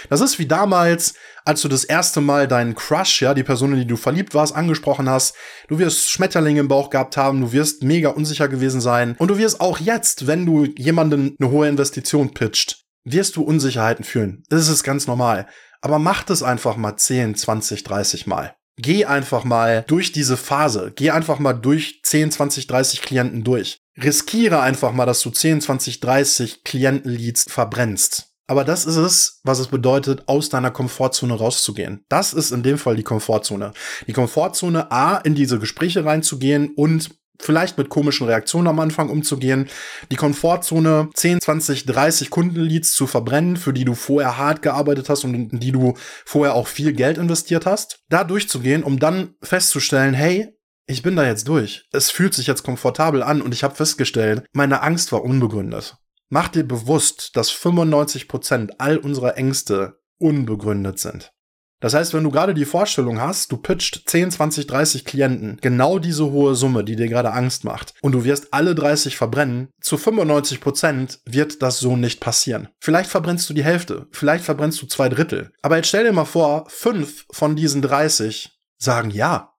Das 0.08 0.20
ist 0.20 0.40
wie 0.40 0.48
damals, 0.48 1.14
als 1.44 1.62
du 1.62 1.68
das 1.68 1.84
erste 1.84 2.20
Mal 2.20 2.48
deinen 2.48 2.74
Crush, 2.74 3.22
ja, 3.22 3.34
die 3.34 3.44
Person, 3.44 3.74
in 3.74 3.78
die 3.78 3.86
du 3.86 3.96
verliebt 3.96 4.34
warst, 4.34 4.56
angesprochen 4.56 5.08
hast. 5.08 5.36
Du 5.68 5.78
wirst 5.78 6.10
Schmetterlinge 6.10 6.58
im 6.58 6.66
Bauch 6.66 6.90
gehabt 6.90 7.16
haben, 7.16 7.40
du 7.40 7.52
wirst 7.52 7.84
mega 7.84 8.08
unsicher 8.08 8.48
gewesen 8.48 8.80
sein. 8.80 9.14
Und 9.18 9.28
du 9.28 9.38
wirst 9.38 9.60
auch 9.60 9.78
jetzt, 9.78 10.26
wenn 10.26 10.44
du 10.44 10.64
jemanden 10.76 11.36
eine 11.38 11.52
hohe 11.52 11.68
Investition 11.68 12.34
pitcht, 12.34 12.82
wirst 13.04 13.36
du 13.36 13.42
Unsicherheiten 13.42 14.04
fühlen. 14.04 14.42
Das 14.48 14.68
ist 14.68 14.82
ganz 14.82 15.06
normal. 15.06 15.46
Aber 15.80 15.98
mach 15.98 16.22
das 16.22 16.42
einfach 16.42 16.76
mal 16.76 16.96
10, 16.96 17.34
20, 17.34 17.84
30 17.84 18.26
Mal. 18.26 18.54
Geh 18.76 19.04
einfach 19.04 19.44
mal 19.44 19.84
durch 19.86 20.12
diese 20.12 20.36
Phase. 20.36 20.92
Geh 20.94 21.10
einfach 21.10 21.38
mal 21.38 21.52
durch 21.52 22.00
10, 22.02 22.32
20, 22.32 22.66
30 22.66 23.02
Klienten 23.02 23.44
durch. 23.44 23.78
Riskiere 24.02 24.60
einfach 24.60 24.92
mal, 24.92 25.06
dass 25.06 25.20
du 25.20 25.30
10, 25.30 25.60
20, 25.60 26.00
30 26.00 26.64
Klientenleads 26.64 27.50
verbrennst. 27.50 28.30
Aber 28.46 28.64
das 28.64 28.84
ist 28.84 28.96
es, 28.96 29.40
was 29.44 29.60
es 29.60 29.68
bedeutet, 29.68 30.24
aus 30.26 30.48
deiner 30.48 30.72
Komfortzone 30.72 31.34
rauszugehen. 31.34 32.04
Das 32.08 32.32
ist 32.32 32.50
in 32.50 32.64
dem 32.64 32.78
Fall 32.78 32.96
die 32.96 33.04
Komfortzone. 33.04 33.72
Die 34.08 34.12
Komfortzone, 34.12 34.90
A, 34.90 35.18
in 35.18 35.36
diese 35.36 35.60
Gespräche 35.60 36.04
reinzugehen 36.04 36.72
und 36.74 37.10
vielleicht 37.40 37.78
mit 37.78 37.88
komischen 37.88 38.26
Reaktionen 38.26 38.68
am 38.68 38.80
Anfang 38.80 39.08
umzugehen, 39.08 39.68
die 40.10 40.16
Komfortzone 40.16 41.10
10, 41.14 41.40
20, 41.40 41.86
30 41.86 42.30
Kundenleads 42.30 42.92
zu 42.92 43.06
verbrennen, 43.06 43.56
für 43.56 43.72
die 43.72 43.84
du 43.84 43.94
vorher 43.94 44.36
hart 44.36 44.62
gearbeitet 44.62 45.08
hast 45.08 45.24
und 45.24 45.34
in 45.34 45.60
die 45.60 45.72
du 45.72 45.94
vorher 46.24 46.54
auch 46.54 46.66
viel 46.66 46.92
Geld 46.92 47.18
investiert 47.18 47.66
hast, 47.66 48.00
da 48.08 48.24
durchzugehen, 48.24 48.84
um 48.84 48.98
dann 48.98 49.34
festzustellen, 49.42 50.14
hey, 50.14 50.48
ich 50.86 51.02
bin 51.02 51.16
da 51.16 51.24
jetzt 51.24 51.46
durch. 51.46 51.84
Es 51.92 52.10
fühlt 52.10 52.34
sich 52.34 52.46
jetzt 52.46 52.64
komfortabel 52.64 53.22
an 53.22 53.42
und 53.42 53.54
ich 53.54 53.62
habe 53.62 53.76
festgestellt, 53.76 54.44
meine 54.52 54.82
Angst 54.82 55.12
war 55.12 55.22
unbegründet. 55.22 55.96
Mach 56.28 56.48
dir 56.48 56.64
bewusst, 56.64 57.36
dass 57.36 57.50
95 57.50 58.28
Prozent 58.28 58.80
all 58.80 58.98
unserer 58.98 59.36
Ängste 59.36 60.00
unbegründet 60.18 60.98
sind. 60.98 61.32
Das 61.80 61.94
heißt, 61.94 62.14
wenn 62.14 62.24
du 62.24 62.30
gerade 62.30 62.54
die 62.54 62.64
Vorstellung 62.64 63.20
hast, 63.20 63.50
du 63.50 63.56
pitcht 63.56 64.08
10, 64.08 64.30
20, 64.30 64.66
30 64.66 65.04
Klienten 65.04 65.58
genau 65.60 65.98
diese 65.98 66.30
hohe 66.30 66.54
Summe, 66.54 66.84
die 66.84 66.96
dir 66.96 67.08
gerade 67.08 67.32
Angst 67.32 67.64
macht, 67.64 67.94
und 68.02 68.12
du 68.12 68.24
wirst 68.24 68.52
alle 68.52 68.74
30 68.74 69.16
verbrennen, 69.16 69.68
zu 69.80 69.96
95 69.96 70.60
Prozent 70.60 71.20
wird 71.24 71.62
das 71.62 71.80
so 71.80 71.96
nicht 71.96 72.20
passieren. 72.20 72.68
Vielleicht 72.78 73.10
verbrennst 73.10 73.48
du 73.48 73.54
die 73.54 73.64
Hälfte, 73.64 74.06
vielleicht 74.12 74.44
verbrennst 74.44 74.80
du 74.82 74.86
zwei 74.86 75.08
Drittel. 75.08 75.52
Aber 75.62 75.76
jetzt 75.76 75.88
stell 75.88 76.04
dir 76.04 76.12
mal 76.12 76.24
vor, 76.24 76.66
fünf 76.68 77.26
von 77.30 77.56
diesen 77.56 77.82
30 77.82 78.50
sagen 78.78 79.10
ja. 79.10 79.52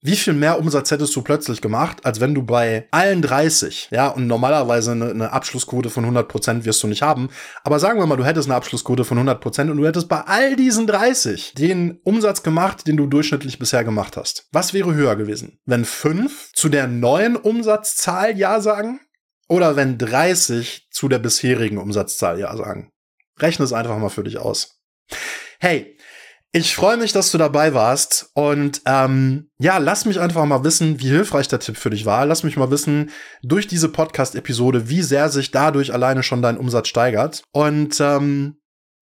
Wie 0.00 0.14
viel 0.14 0.32
mehr 0.32 0.60
Umsatz 0.60 0.92
hättest 0.92 1.16
du 1.16 1.22
plötzlich 1.22 1.60
gemacht, 1.60 2.06
als 2.06 2.20
wenn 2.20 2.32
du 2.32 2.44
bei 2.44 2.86
allen 2.92 3.20
30, 3.20 3.88
ja, 3.90 4.06
und 4.06 4.28
normalerweise 4.28 4.92
eine, 4.92 5.10
eine 5.10 5.32
Abschlussquote 5.32 5.90
von 5.90 6.04
100 6.04 6.28
Prozent 6.28 6.64
wirst 6.64 6.80
du 6.84 6.86
nicht 6.86 7.02
haben, 7.02 7.30
aber 7.64 7.80
sagen 7.80 7.98
wir 7.98 8.06
mal, 8.06 8.16
du 8.16 8.24
hättest 8.24 8.46
eine 8.46 8.54
Abschlussquote 8.54 9.04
von 9.04 9.18
100 9.18 9.40
Prozent 9.40 9.72
und 9.72 9.76
du 9.76 9.84
hättest 9.84 10.08
bei 10.08 10.20
all 10.20 10.54
diesen 10.54 10.86
30 10.86 11.54
den 11.54 11.98
Umsatz 12.04 12.44
gemacht, 12.44 12.86
den 12.86 12.96
du 12.96 13.08
durchschnittlich 13.08 13.58
bisher 13.58 13.82
gemacht 13.82 14.16
hast. 14.16 14.46
Was 14.52 14.72
wäre 14.72 14.94
höher 14.94 15.16
gewesen? 15.16 15.58
Wenn 15.66 15.84
5 15.84 16.52
zu 16.52 16.68
der 16.68 16.86
neuen 16.86 17.34
Umsatzzahl 17.34 18.38
Ja 18.38 18.60
sagen 18.60 19.00
oder 19.48 19.74
wenn 19.74 19.98
30 19.98 20.90
zu 20.92 21.08
der 21.08 21.18
bisherigen 21.18 21.78
Umsatzzahl 21.78 22.38
Ja 22.38 22.56
sagen? 22.56 22.92
Rechne 23.40 23.64
es 23.64 23.72
einfach 23.72 23.98
mal 23.98 24.10
für 24.10 24.22
dich 24.22 24.38
aus. 24.38 24.80
Hey, 25.58 25.97
Ich 26.52 26.74
freue 26.74 26.96
mich, 26.96 27.12
dass 27.12 27.30
du 27.30 27.36
dabei 27.36 27.74
warst 27.74 28.30
und 28.32 28.80
ähm, 28.86 29.50
ja, 29.58 29.76
lass 29.76 30.06
mich 30.06 30.18
einfach 30.18 30.46
mal 30.46 30.64
wissen, 30.64 30.98
wie 30.98 31.08
hilfreich 31.08 31.46
der 31.46 31.60
Tipp 31.60 31.76
für 31.76 31.90
dich 31.90 32.06
war. 32.06 32.24
Lass 32.24 32.42
mich 32.42 32.56
mal 32.56 32.70
wissen 32.70 33.10
durch 33.42 33.66
diese 33.66 33.90
Podcast-Episode, 33.90 34.88
wie 34.88 35.02
sehr 35.02 35.28
sich 35.28 35.50
dadurch 35.50 35.92
alleine 35.92 36.22
schon 36.22 36.40
dein 36.40 36.56
Umsatz 36.56 36.88
steigert. 36.88 37.42
Und 37.52 38.00
ähm, 38.00 38.57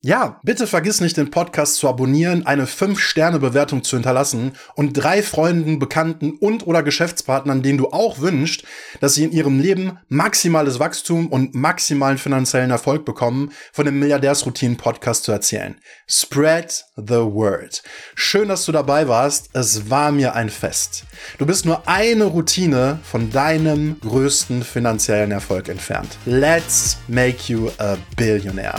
ja, 0.06 0.38
bitte 0.44 0.68
vergiss 0.68 1.00
nicht, 1.00 1.16
den 1.16 1.32
Podcast 1.32 1.78
zu 1.78 1.88
abonnieren, 1.88 2.46
eine 2.46 2.66
5-Sterne-Bewertung 2.66 3.82
zu 3.82 3.96
hinterlassen 3.96 4.52
und 4.76 4.92
drei 4.92 5.20
Freunden, 5.20 5.80
Bekannten 5.80 6.34
und 6.38 6.64
oder 6.64 6.84
Geschäftspartnern, 6.84 7.60
denen 7.60 7.78
du 7.78 7.88
auch 7.88 8.20
wünscht, 8.20 8.64
dass 9.00 9.14
sie 9.14 9.24
in 9.24 9.32
ihrem 9.32 9.58
Leben 9.58 9.98
maximales 10.08 10.78
Wachstum 10.78 11.26
und 11.26 11.56
maximalen 11.56 12.18
finanziellen 12.18 12.70
Erfolg 12.70 13.04
bekommen, 13.04 13.50
von 13.72 13.84
dem 13.84 13.98
Milliardärsroutinen-Podcast 13.98 15.24
zu 15.24 15.32
erzählen. 15.32 15.74
Spread 16.06 16.84
the 16.96 17.16
word. 17.16 17.82
Schön, 18.14 18.46
dass 18.46 18.64
du 18.64 18.70
dabei 18.70 19.08
warst. 19.08 19.50
Es 19.54 19.90
war 19.90 20.12
mir 20.12 20.36
ein 20.36 20.50
Fest. 20.50 21.02
Du 21.38 21.46
bist 21.46 21.64
nur 21.64 21.88
eine 21.88 22.26
Routine 22.26 23.00
von 23.02 23.30
deinem 23.30 23.98
größten 23.98 24.62
finanziellen 24.62 25.32
Erfolg 25.32 25.68
entfernt. 25.68 26.16
Let's 26.26 26.96
make 27.08 27.52
you 27.52 27.70
a 27.78 27.96
billionaire. 28.14 28.78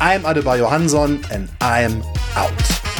I'm 0.00 0.22
Adebayo 0.22 0.68
Hanson 0.68 1.24
and 1.30 1.48
I'm 1.60 2.02
out. 2.34 2.91